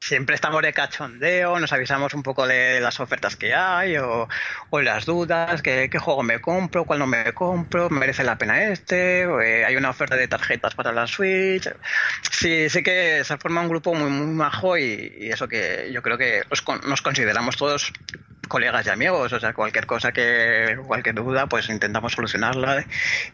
siempre 0.00 0.34
estamos 0.34 0.62
de 0.62 0.72
cachondeo, 0.72 1.58
nos 1.58 1.72
avisamos 1.72 2.14
un 2.14 2.22
poco 2.22 2.46
de 2.46 2.80
las 2.80 3.00
ofertas 3.00 3.36
que 3.36 3.54
hay 3.54 3.96
o, 3.96 4.28
las 4.72 5.06
dudas, 5.06 5.62
qué 5.62 5.90
juego 5.98 6.22
me 6.22 6.40
compro, 6.40 6.84
cuál 6.84 7.00
no 7.00 7.06
me 7.06 7.32
compro, 7.32 7.90
merece 7.90 8.24
la 8.24 8.38
pena 8.38 8.64
este, 8.64 9.22
eh, 9.22 9.64
hay 9.64 9.76
una 9.76 9.90
oferta 9.90 10.16
de 10.16 10.28
tarjetas 10.28 10.74
para 10.74 10.92
la 10.92 11.06
Switch. 11.06 11.68
Sí, 12.30 12.68
sí 12.68 12.82
que 12.82 13.22
se 13.24 13.36
forma 13.38 13.60
un 13.60 13.68
grupo 13.68 13.94
muy, 13.94 14.10
muy 14.10 14.34
majo 14.34 14.76
y, 14.76 15.28
eso 15.30 15.48
que 15.48 15.90
yo 15.92 16.02
creo 16.02 16.18
que 16.18 16.42
nos 16.86 17.02
consideramos 17.02 17.56
todos 17.56 17.92
colegas 18.48 18.86
y 18.86 18.90
amigos, 18.90 19.32
o 19.32 19.40
sea, 19.40 19.52
cualquier 19.52 19.86
cosa 19.86 20.10
que, 20.10 20.78
cualquier 20.86 21.14
duda, 21.14 21.46
pues 21.46 21.68
intentamos 21.68 22.14
solucionarla 22.14 22.84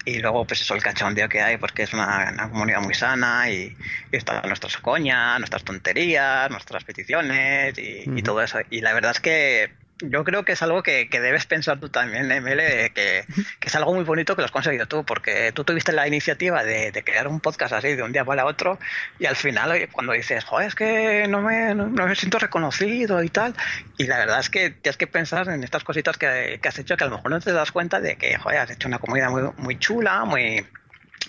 y 0.05 0.19
luego 0.19 0.45
pues 0.45 0.61
eso, 0.61 0.75
el 0.75 0.83
cachondeo 0.83 1.29
que 1.29 1.41
hay, 1.41 1.57
porque 1.57 1.85
es 1.85 1.93
una, 1.93 2.49
comunidad 2.51 2.81
muy 2.81 2.95
sana 2.95 3.49
y, 3.51 3.77
y 4.13 4.17
están 4.17 4.43
nuestras 4.47 4.77
coñas, 4.79 5.39
nuestras 5.39 5.65
tonterías, 5.65 6.34
nuestras 6.51 6.85
peticiones 6.85 7.75
y, 7.79 8.23
todo 8.23 8.43
eso. 8.43 8.59
Y 8.71 8.81
la 8.81 8.93
verdad 8.93 9.13
es 9.13 9.21
que 9.21 9.71
yo 10.01 10.25
creo 10.25 10.45
que 10.45 10.53
es 10.53 10.63
algo 10.63 10.83
que, 10.83 11.09
debes 11.11 11.47
pensar 11.47 11.79
tú 11.79 11.89
también, 11.89 12.27
ML, 12.27 12.93
que, 12.93 13.25
que, 13.61 13.69
es 13.69 13.75
algo 13.75 13.95
muy 13.95 14.05
bonito 14.05 14.35
que 14.35 14.43
lo 14.43 14.47
has 14.47 14.51
conseguido 14.51 14.87
tú, 14.87 15.05
porque 15.05 15.53
tú 15.53 15.65
tuviste 15.65 15.93
la 15.93 16.07
iniciativa 16.07 16.65
de, 16.65 16.93
crear 17.05 17.29
un 17.29 17.41
podcast 17.41 17.75
así 17.75 17.95
de 17.95 18.03
un 18.03 18.13
día 18.13 18.25
para 18.25 18.47
otro 18.47 18.79
y 19.19 19.27
al 19.27 19.37
final 19.37 19.89
cuando 19.93 20.13
dices, 20.13 20.45
joder, 20.45 20.69
es 20.69 20.75
que 20.75 21.27
no 21.29 21.41
me, 21.43 21.75
no, 21.75 21.87
me 21.87 22.15
siento 22.17 22.39
reconocido 22.39 23.23
y 23.23 23.29
tal, 23.29 23.55
y 23.99 24.07
la 24.07 24.19
verdad 24.19 24.41
es 24.41 24.51
que 24.51 24.71
tienes 24.71 24.97
que 24.97 25.07
pensar 25.07 25.49
en 25.49 25.63
estas 25.63 25.85
cositas 25.85 26.19
que, 26.19 26.61
has 26.63 26.79
hecho 26.79 26.97
que 26.97 27.05
a 27.05 27.09
lo 27.09 27.17
mejor 27.17 27.31
no 27.31 27.41
te 27.41 27.53
das 27.53 27.73
cuenta 27.73 28.01
de 28.01 28.17
que, 28.17 28.37
joder, 28.37 28.59
has 28.59 28.71
hecho 28.71 28.89
una 28.89 28.99
comunidad 28.99 29.31
muy, 29.31 29.43
muy 29.59 29.79
chula, 29.79 30.25
muy 30.25 30.67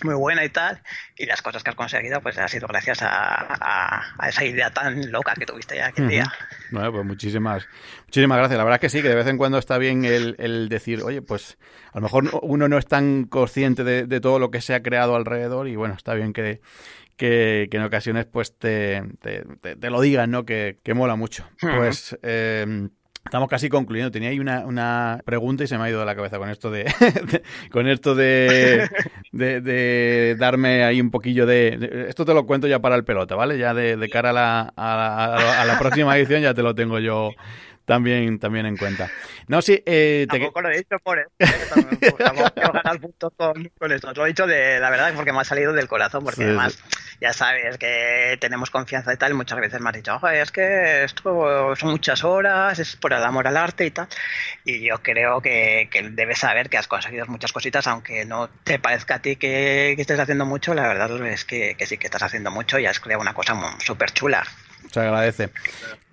muy 0.04 0.14
buena 0.14 0.44
y 0.44 0.48
tal, 0.48 0.82
y 1.16 1.26
las 1.26 1.42
cosas 1.42 1.62
que 1.62 1.70
has 1.70 1.76
conseguido 1.76 2.20
pues 2.20 2.38
ha 2.38 2.48
sido 2.48 2.66
gracias 2.66 2.98
a, 3.02 4.02
esa 4.28 4.44
idea 4.44 4.70
tan 4.70 5.10
loca 5.10 5.34
que 5.34 5.46
tuviste 5.46 5.76
ya 5.76 5.88
aquel 5.88 6.08
día. 6.08 6.32
Bueno, 6.70 6.92
pues 6.92 7.04
muchísimas, 7.04 7.66
muchísimas 8.06 8.38
gracias. 8.38 8.58
La 8.58 8.64
verdad 8.64 8.76
es 8.76 8.80
que 8.80 8.88
sí, 8.88 9.02
que 9.02 9.08
de 9.08 9.14
vez 9.14 9.26
en 9.26 9.38
cuando 9.38 9.58
está 9.58 9.78
bien 9.78 10.04
el, 10.04 10.68
decir, 10.68 11.02
oye, 11.02 11.22
pues 11.22 11.58
a 11.92 11.98
lo 11.98 12.02
mejor 12.02 12.30
uno 12.42 12.68
no 12.68 12.78
es 12.78 12.86
tan 12.86 13.24
consciente 13.24 13.84
de, 13.84 14.20
todo 14.20 14.38
lo 14.38 14.50
que 14.50 14.60
se 14.60 14.74
ha 14.74 14.82
creado 14.82 15.16
alrededor 15.16 15.68
y 15.68 15.76
bueno, 15.76 15.94
está 15.94 16.14
bien 16.14 16.32
que, 16.32 16.60
que, 17.16 17.68
en 17.70 17.82
ocasiones 17.82 18.26
pues 18.26 18.56
te, 18.56 19.02
te, 19.20 19.90
lo 19.90 20.00
digan, 20.00 20.30
¿no? 20.30 20.44
Que, 20.44 20.78
mola 20.94 21.16
mucho. 21.16 21.48
Pues... 21.60 22.16
Eh, 22.22 22.88
Estamos 23.26 23.48
casi 23.48 23.68
concluyendo. 23.68 24.12
Tenía 24.12 24.28
ahí 24.30 24.38
una, 24.38 24.64
una, 24.64 25.20
pregunta 25.24 25.64
y 25.64 25.66
se 25.66 25.76
me 25.76 25.84
ha 25.84 25.90
ido 25.90 25.98
de 25.98 26.06
la 26.06 26.14
cabeza 26.14 26.38
con 26.38 26.48
esto 26.48 26.70
de, 26.70 26.84
con 27.72 27.88
esto 27.88 28.14
de, 28.14 28.88
de, 29.32 30.36
darme 30.38 30.84
ahí 30.84 31.00
un 31.00 31.10
poquillo 31.10 31.44
de, 31.44 32.06
Esto 32.08 32.24
te 32.24 32.32
lo 32.32 32.46
cuento 32.46 32.68
ya 32.68 32.78
para 32.78 32.94
el 32.94 33.04
pelota, 33.04 33.34
¿vale? 33.34 33.58
Ya 33.58 33.74
de, 33.74 34.08
cara 34.08 34.30
a 34.30 34.32
la, 34.32 34.72
a, 34.76 35.64
la, 35.66 35.78
próxima 35.78 36.16
edición 36.16 36.40
ya 36.40 36.54
te 36.54 36.62
lo 36.62 36.76
tengo 36.76 37.00
yo 37.00 37.32
también, 37.86 38.38
también 38.40 38.66
en 38.66 38.76
cuenta. 38.76 39.10
No, 39.46 39.62
sí, 39.62 39.80
eh, 39.86 40.26
Tampoco 40.28 40.60
lo 40.60 40.70
he 40.70 40.78
dicho 40.78 40.98
por 41.02 41.20
eso. 41.20 41.30
¿eh? 41.38 41.46
ganar 42.56 43.00
puntos 43.00 43.32
con, 43.36 43.70
con, 43.78 43.92
esto. 43.92 44.12
Lo 44.12 44.26
he 44.26 44.28
dicho 44.28 44.46
de 44.46 44.80
la 44.80 44.90
verdad 44.90 45.12
porque 45.14 45.32
me 45.32 45.40
ha 45.40 45.44
salido 45.44 45.72
del 45.72 45.86
corazón, 45.86 46.24
porque 46.24 46.42
además 46.42 46.82
ya 47.20 47.32
sabes 47.32 47.78
que 47.78 48.36
tenemos 48.40 48.70
confianza 48.70 49.14
y 49.14 49.16
tal, 49.16 49.30
y 49.30 49.34
muchas 49.34 49.60
veces 49.60 49.80
me 49.80 49.88
has 49.88 49.94
dicho, 49.94 50.16
Ojo, 50.16 50.28
es 50.28 50.50
que 50.50 51.04
esto 51.04 51.76
son 51.76 51.90
muchas 51.90 52.24
horas, 52.24 52.76
es 52.80 52.96
por 52.96 53.12
el 53.12 53.22
amor 53.22 53.46
al 53.46 53.56
arte 53.56 53.86
y 53.86 53.92
tal. 53.92 54.08
Y 54.64 54.80
yo 54.88 55.00
creo 55.00 55.40
que, 55.40 55.88
que 55.90 56.02
debes 56.10 56.38
saber 56.38 56.68
que 56.68 56.78
has 56.78 56.88
conseguido 56.88 57.26
muchas 57.26 57.52
cositas, 57.52 57.86
aunque 57.86 58.24
no 58.24 58.48
te 58.64 58.80
parezca 58.80 59.14
a 59.14 59.22
ti 59.22 59.36
que, 59.36 59.92
estés 59.92 60.18
haciendo 60.18 60.44
mucho, 60.44 60.74
la 60.74 60.88
verdad 60.88 61.24
es 61.28 61.44
que, 61.44 61.76
que, 61.76 61.86
sí 61.86 61.98
que 61.98 62.08
estás 62.08 62.24
haciendo 62.24 62.50
mucho 62.50 62.80
y 62.80 62.86
has 62.86 62.98
creado 62.98 63.22
una 63.22 63.32
cosa 63.32 63.54
súper 63.78 64.10
chula. 64.10 64.44
Se 64.90 65.00
agradece. 65.00 65.50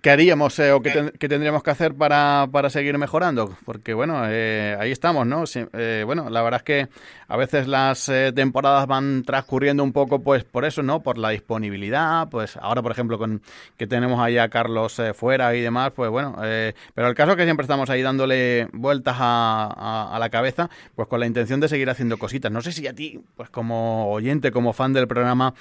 ¿Qué 0.03 0.11
haríamos 0.11 0.59
eh, 0.59 0.73
o 0.73 0.81
qué, 0.81 1.13
tendríamos 1.17 1.63
que 1.63 1.71
hacer 1.71 1.95
para, 1.95 2.49
para 2.51 2.69
seguir 2.69 2.97
mejorando? 2.97 3.55
Porque, 3.63 3.93
bueno, 3.93 4.23
eh, 4.27 4.75
ahí 4.77 4.91
estamos, 4.91 5.25
¿no? 5.25 5.45
Eh, 5.55 6.03
bueno, 6.05 6.29
la 6.29 6.41
verdad 6.41 6.59
es 6.59 6.63
que 6.63 6.87
a 7.29 7.37
veces 7.37 7.69
las 7.69 8.11
temporadas 8.35 8.85
van 8.85 9.23
transcurriendo 9.23 9.81
un 9.81 9.93
poco, 9.93 10.19
pues, 10.19 10.43
por 10.43 10.65
eso, 10.65 10.83
¿no? 10.83 10.99
Por 10.99 11.17
la 11.17 11.29
disponibilidad, 11.29 12.27
pues, 12.27 12.57
ahora, 12.57 12.81
por 12.81 12.91
ejemplo, 12.91 13.17
con 13.17 13.41
que 13.77 13.87
tenemos 13.87 14.19
ahí 14.19 14.37
a 14.37 14.49
Carlos 14.49 15.01
fuera 15.15 15.55
y 15.55 15.61
demás, 15.61 15.93
pues, 15.95 16.09
bueno, 16.09 16.35
pero 16.93 17.07
el 17.07 17.15
caso 17.15 17.31
es 17.31 17.37
que 17.37 17.45
siempre 17.45 17.63
estamos 17.63 17.89
ahí 17.89 18.01
dándole 18.01 18.67
vueltas 18.73 19.15
a, 19.17 20.09
a, 20.13 20.19
la 20.19 20.29
cabeza, 20.29 20.69
pues, 20.95 21.07
con 21.07 21.21
la 21.21 21.27
intención 21.27 21.61
de 21.61 21.69
seguir 21.69 21.89
haciendo 21.89 22.17
cositas. 22.17 22.51
No 22.51 22.61
sé 22.61 22.73
si 22.73 22.85
a 22.87 22.93
ti, 22.93 23.21
pues, 23.37 23.49
como 23.49 24.11
oyente, 24.11 24.51
como 24.51 24.73
fan 24.73 24.91
del 24.91 25.07
programa, 25.07 25.53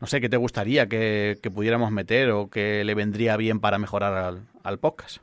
no 0.00 0.06
sé, 0.06 0.20
¿qué 0.20 0.28
te 0.28 0.36
gustaría 0.36 0.86
que, 0.86 1.36
que 1.42 1.50
pudiéramos 1.50 1.90
meter 1.90 2.30
o 2.30 2.48
que 2.48 2.84
le 2.84 2.94
vendría 2.94 3.36
bien 3.36 3.58
para 3.58 3.76
mejorar 3.78 3.87
mejorar 3.88 4.12
al, 4.12 4.46
al 4.64 4.78
podcast? 4.78 5.16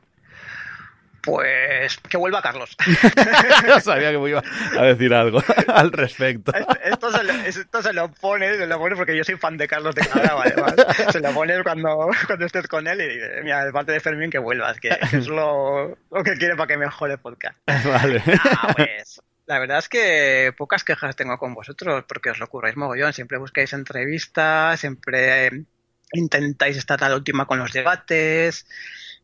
Pues 1.22 1.98
que 1.98 2.16
vuelva 2.16 2.42
Carlos. 2.42 2.76
sabía 3.82 4.10
que 4.10 4.18
me 4.18 4.30
iba 4.30 4.42
a 4.76 4.82
decir 4.82 5.14
algo 5.14 5.40
al 5.68 5.92
respecto. 5.92 6.52
Esto 6.82 7.12
se, 7.12 7.22
lo, 7.22 7.32
esto 7.32 7.82
se 7.82 7.92
lo 7.92 8.10
pone, 8.10 8.54
se 8.54 8.66
lo 8.66 8.78
pone 8.78 8.96
porque 8.96 9.16
yo 9.16 9.22
soy 9.22 9.36
fan 9.36 9.56
de 9.56 9.68
Carlos 9.68 9.94
de 9.94 10.06
Cabrera, 10.06 10.36
además. 10.40 10.74
Se 11.12 11.20
lo 11.20 11.32
pone 11.32 11.62
cuando, 11.62 12.10
cuando 12.26 12.46
estés 12.46 12.66
con 12.66 12.88
él 12.88 13.00
y 13.00 13.08
dice, 13.08 13.40
mira, 13.44 13.64
de 13.64 13.72
parte 13.72 13.92
de 13.92 14.00
Fermín 14.00 14.30
que 14.30 14.38
vuelvas, 14.38 14.78
que, 14.80 14.96
es 15.12 15.28
lo, 15.28 15.96
lo, 16.10 16.24
que 16.24 16.36
quiere 16.36 16.56
para 16.56 16.68
que 16.68 16.76
mejore 16.76 17.14
el 17.14 17.18
podcast. 17.20 17.56
Vale. 17.66 18.22
Ah, 18.44 18.72
pues, 18.76 19.20
la 19.46 19.60
verdad 19.60 19.78
es 19.78 19.88
que 19.88 20.52
pocas 20.56 20.82
quejas 20.82 21.14
tengo 21.14 21.38
con 21.38 21.54
vosotros 21.54 22.04
porque 22.08 22.30
os 22.30 22.38
lo 22.38 22.48
curráis 22.48 22.76
mogollón. 22.76 23.12
Siempre 23.12 23.38
buscáis 23.38 23.72
entrevistas, 23.72 24.80
siempre 24.80 25.66
intentáis 26.12 26.76
estar 26.76 27.02
a 27.02 27.08
la 27.08 27.16
última 27.16 27.46
con 27.46 27.58
los 27.58 27.72
debates 27.72 28.66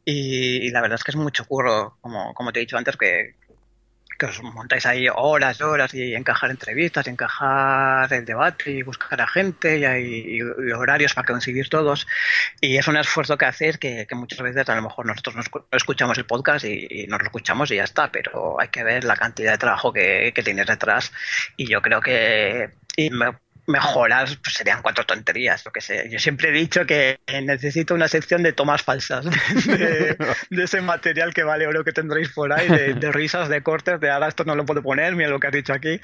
y, 0.05 0.71
la 0.71 0.81
verdad 0.81 0.97
es 0.97 1.05
que 1.05 1.13
es 1.13 1.17
mucho 1.17 1.45
curro, 1.45 1.97
como, 2.01 2.35
como 2.35 2.53
te 2.53 2.59
he 2.59 2.63
dicho 2.63 2.77
antes, 2.77 2.97
que, 2.97 3.37
que 4.19 4.27
os 4.27 4.43
montáis 4.43 4.87
ahí 4.87 5.07
horas 5.15 5.59
y 5.61 5.63
horas 5.63 5.95
y 5.95 6.15
encajar 6.15 6.51
entrevistas, 6.51 7.07
y 7.07 7.11
encajar 7.11 8.13
el 8.13 8.25
debate 8.25 8.71
y 8.71 8.83
buscar 8.83 9.21
a 9.21 9.27
gente 9.29 9.79
y, 9.79 9.85
hay, 9.85 10.41
horarios 10.73 11.15
para 11.15 11.27
conseguir 11.27 11.69
todos. 11.69 12.07
Y 12.61 12.77
es 12.77 12.89
un 12.89 12.97
esfuerzo 12.97 13.39
que 13.39 13.47
hacer 13.47 13.79
que, 13.79 14.07
muchas 14.13 14.41
veces 14.41 14.69
a 14.69 14.77
lo 14.77 14.83
mejor 14.83 15.07
nosotros 15.07 15.37
nos 15.37 15.47
escuchamos 15.71 16.19
el 16.19 16.27
podcast 16.27 16.65
y, 16.65 17.07
nos 17.09 17.21
lo 17.21 17.27
escuchamos 17.27 17.71
y 17.71 17.77
ya 17.77 17.85
está, 17.85 18.11
pero 18.11 18.61
hay 18.61 18.69
que 18.69 18.85
ver 18.85 19.05
la 19.05 19.17
cantidad 19.17 19.53
de 19.53 19.59
trabajo 19.59 19.93
que, 19.93 20.33
que 20.35 20.43
tienes 20.43 20.67
detrás. 20.67 21.13
Y 21.57 21.69
yo 21.69 21.81
creo 21.81 22.01
que 22.01 22.71
y 22.97 23.11
mejorar 23.67 24.29
pues 24.43 24.57
serían 24.57 24.83
cuatro 24.83 25.05
tonterías, 25.05 25.65
lo 25.65 25.73
que 25.73 25.81
sé. 25.81 26.09
Yo 26.11 26.19
siempre 26.19 26.49
he 26.49 26.53
dicho 26.53 26.85
que 26.85 27.21
necesito 27.43 27.95
una 27.95 28.09
sección 28.09 28.43
de 28.43 28.53
tomas 28.53 28.83
falsas 28.83 29.25
de, 29.67 30.17
ese 30.51 30.81
material 30.81 31.33
que 31.33 31.45
vale 31.45 31.67
oro 31.67 31.85
que 31.85 31.93
tendréis 31.93 32.31
por 32.31 32.53
ahí, 32.53 32.69
de, 32.69 32.95
risas, 33.13 33.49
de 33.49 33.63
cortes, 33.63 34.01
de 34.01 34.11
ahora 34.11 34.29
esto 34.29 34.45
no 34.45 34.55
lo 34.55 34.65
puedo 34.65 34.83
poner, 34.83 35.15
mira 35.15 35.31
lo 35.31 35.39
que 35.39 35.47
has 35.47 35.53
dicho 35.53 35.73
aquí. 35.73 36.01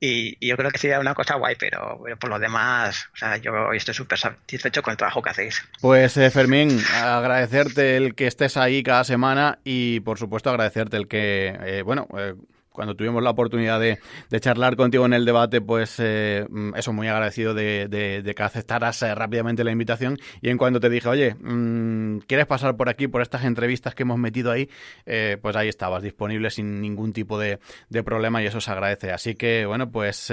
Y, 0.00 0.32
yo 0.46 0.56
creo 0.56 0.70
que 0.70 0.78
sería 0.78 1.00
una 1.00 1.14
cosa 1.14 1.36
guay, 1.36 1.56
pero, 1.58 2.02
por 2.18 2.30
lo 2.30 2.38
demás, 2.38 3.08
o 3.14 3.16
sea, 3.16 3.36
yo 3.36 3.72
estoy 3.72 3.94
súper 3.94 4.18
satisfecho 4.18 4.82
con 4.82 4.92
el 4.92 4.96
trabajo 4.96 5.22
que 5.22 5.30
hacéis. 5.30 5.62
Pues 5.80 6.16
eh, 6.16 6.30
Fermín, 6.30 6.82
agradecerte 6.94 7.96
el 7.96 8.14
que 8.14 8.26
estés 8.26 8.56
ahí 8.56 8.82
cada 8.82 9.04
semana 9.04 9.58
y 9.64 10.00
por 10.00 10.18
supuesto 10.18 10.50
agradecerte 10.50 10.96
el 10.96 11.08
que, 11.08 11.56
eh, 11.64 11.82
bueno, 11.82 12.08
eh, 12.18 12.34
cuando 12.72 12.94
tuvimos 12.94 13.22
la 13.22 13.30
oportunidad 13.30 13.78
de, 13.78 13.98
charlar 14.40 14.76
contigo 14.76 15.06
en 15.06 15.12
el 15.12 15.24
debate, 15.24 15.60
pues 15.60 15.96
eh, 15.98 16.46
mm, 16.48 16.74
eso, 16.74 16.92
muy 16.92 17.06
agradecido 17.06 17.54
de, 17.54 18.32
que 18.34 18.42
aceptaras 18.42 19.02
eh, 19.02 19.14
rápidamente 19.14 19.62
la 19.62 19.70
invitación. 19.70 20.18
Y 20.40 20.48
en 20.48 20.58
cuanto 20.58 20.80
te 20.80 20.88
dije, 20.88 21.08
oye, 21.08 21.36
mm, 21.38 22.20
¿quieres 22.26 22.46
pasar 22.46 22.76
por 22.76 22.88
aquí, 22.88 23.08
por 23.08 23.22
estas 23.22 23.44
entrevistas 23.44 23.94
que 23.94 24.02
hemos 24.02 24.18
metido 24.18 24.50
ahí? 24.50 24.68
Eh, 25.06 25.36
pues 25.40 25.54
ahí 25.54 25.68
estabas, 25.68 26.02
disponible 26.02 26.50
sin 26.50 26.80
ningún 26.80 27.12
tipo 27.12 27.38
de, 27.38 27.58
problema 28.04 28.42
y 28.42 28.46
eso 28.46 28.60
se 28.60 28.70
agradece. 28.70 29.12
Así 29.12 29.34
que, 29.34 29.64
bueno, 29.64 29.90
pues 29.92 30.32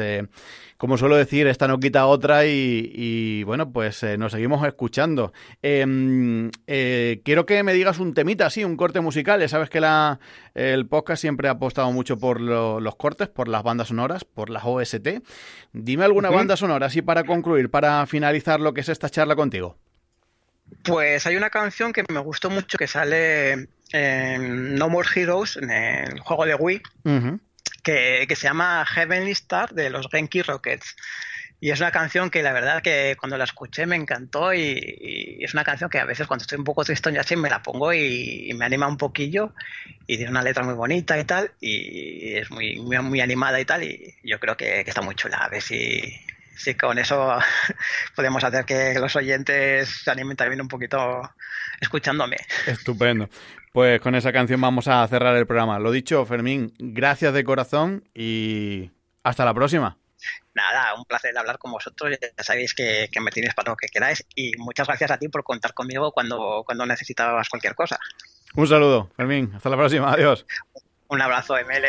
como 0.78 0.97
suelo 0.97 1.17
decir, 1.17 1.45
esta 1.45 1.67
no 1.67 1.80
quita 1.80 2.08
otra 2.08 2.45
y, 2.45 3.43
bueno, 3.43 3.71
pues 3.71 4.04
nos 4.17 4.32
seguimos 4.32 4.65
escuchando. 4.65 5.34
Em, 5.62 6.49
quiero 6.65 7.45
que 7.45 7.62
me 7.63 7.73
digas 7.73 7.99
un 7.99 8.13
temita, 8.13 8.47
así, 8.47 8.63
un 8.63 8.75
corte 8.75 9.02
musical. 9.02 9.47
Sabes 9.49 9.69
que 9.69 9.82
la, 9.82 10.19
el 10.56 10.88
podcast 10.88 11.21
siempre 11.21 11.47
ha 11.47 11.52
apostado 11.52 11.91
mucho 11.91 12.17
por 12.17 12.29
por 12.30 12.42
los 12.42 12.96
cortes, 12.96 13.28
por 13.28 13.48
las 13.48 13.63
bandas 13.63 13.88
sonoras, 13.88 14.24
por 14.24 14.52
las 14.52 14.62
OST. 14.63 15.24
Dime 15.74 16.06
alguna 16.06 16.30
banda 16.30 16.56
sonora, 16.56 16.86
así 16.86 17.02
para 17.02 17.24
concluir, 17.24 17.72
para 17.72 18.06
finalizar 18.06 18.60
lo 18.60 18.72
que 18.72 18.82
es 18.82 18.89
esta 18.89 19.10
charla 19.10 19.36
contigo. 19.36 19.76
Pues 20.84 21.26
hay 21.26 21.38
una 21.38 21.50
canción 21.50 21.92
que 21.92 22.04
me 22.08 22.20
gustó 22.20 22.52
mucho 22.52 22.78
que 22.78 22.86
sale 22.86 23.70
en 23.92 24.76
No 24.76 24.89
More 24.89 25.10
Heroes, 25.15 25.58
en 25.58 25.72
el 25.72 26.20
juego 26.20 26.46
de 26.46 26.54
Wii, 26.54 26.82
que, 27.82 28.26
que, 28.28 28.36
se 28.36 28.48
llama 28.48 28.86
Heavenly 28.86 29.32
Star 29.32 29.74
de 29.74 29.89
los 29.89 30.08
Genki 30.12 30.44
Rockets. 30.44 30.96
Y 31.62 31.72
es 31.72 31.80
una 31.80 31.91
canción 31.91 32.30
que 32.30 32.41
la 32.41 32.54
verdad 32.54 32.82
que 32.82 33.17
cuando 33.19 33.38
la 33.38 33.43
escuché 33.43 33.86
me 33.86 33.98
encantó 33.98 34.54
y, 34.54 35.38
es 35.41 35.54
una 35.54 35.63
canción 35.63 35.89
que 35.89 36.00
a 36.00 36.06
veces 36.06 36.26
cuando 36.26 36.43
estoy 36.43 36.58
un 36.58 36.63
poco 36.63 36.86
tristón 36.86 37.15
ya 37.15 37.24
sí 37.24 37.36
me 37.36 37.50
la 37.50 37.62
pongo 37.62 37.93
y, 37.93 38.52
me 38.56 38.65
anima 38.65 38.88
un 38.88 38.98
poquillo 38.98 39.54
y 40.08 40.15
tiene 40.17 40.32
una 40.32 40.41
letra 40.41 40.63
muy 40.63 40.74
bonita 40.74 41.19
y 41.19 41.26
tal 41.26 41.52
y 41.60 42.36
es 42.36 42.50
muy, 42.50 42.80
muy, 42.80 43.19
animada 43.22 43.60
y 43.60 43.65
tal 43.65 43.84
y 43.84 44.15
yo 44.24 44.39
creo 44.39 44.56
que, 44.56 44.82
está 44.82 45.02
muy 45.02 45.15
chula. 45.15 45.38
A 45.38 45.50
ver 45.50 45.62
si, 45.62 46.02
si 46.56 46.76
con 46.76 46.98
eso 46.98 47.38
podemos 48.15 48.43
hacer 48.43 48.63
que 48.63 48.98
los 48.98 49.15
oyentes 49.17 49.89
se 50.04 50.12
animen 50.12 50.38
también 50.38 50.62
un 50.62 50.69
poquito 50.69 51.22
escuchándome. 51.82 52.38
Estupendo. 52.67 53.30
Pues 53.74 54.00
con 54.02 54.15
esa 54.15 54.32
canción 54.32 54.62
vamos 54.62 54.88
a 54.88 55.08
cerrar 55.08 55.36
el 55.36 55.45
programa. 55.45 55.78
Lo 55.78 55.91
dicho, 55.91 56.26
Fermín, 56.26 56.74
gracias 56.80 57.34
de 57.34 57.43
corazón 57.43 58.04
y 58.15 58.91
hasta 59.24 59.45
la 59.45 59.54
próxima. 59.54 59.99
Nada, 60.54 60.94
un 60.96 61.06
placer 61.06 61.38
hablar 61.38 61.58
con 61.58 61.72
vosotros. 61.72 62.18
Ya 62.22 62.44
sabéis 62.44 62.74
que, 62.74 63.10
me 63.22 63.32
tienes 63.32 63.54
para 63.54 63.72
lo 63.72 63.78
que 63.78 63.88
queráis. 63.88 64.26
Y 64.36 64.52
muchas 64.58 64.88
gracias 64.88 65.12
a 65.12 65.18
ti 65.18 65.28
por 65.30 65.44
contar 65.44 65.74
conmigo 65.74 66.12
cuando, 66.12 66.64
cuando 66.66 66.86
necesitabas 66.86 67.50
cualquier 67.50 67.76
cosa. 67.76 68.00
Un 68.56 68.68
saludo, 68.68 69.10
Fermín. 69.16 69.52
Hasta 69.56 69.70
la 69.70 69.78
próxima. 69.78 70.14
Adiós. 70.14 70.46
Un 71.08 71.22
abrazo, 71.22 71.56
ML. 71.58 71.86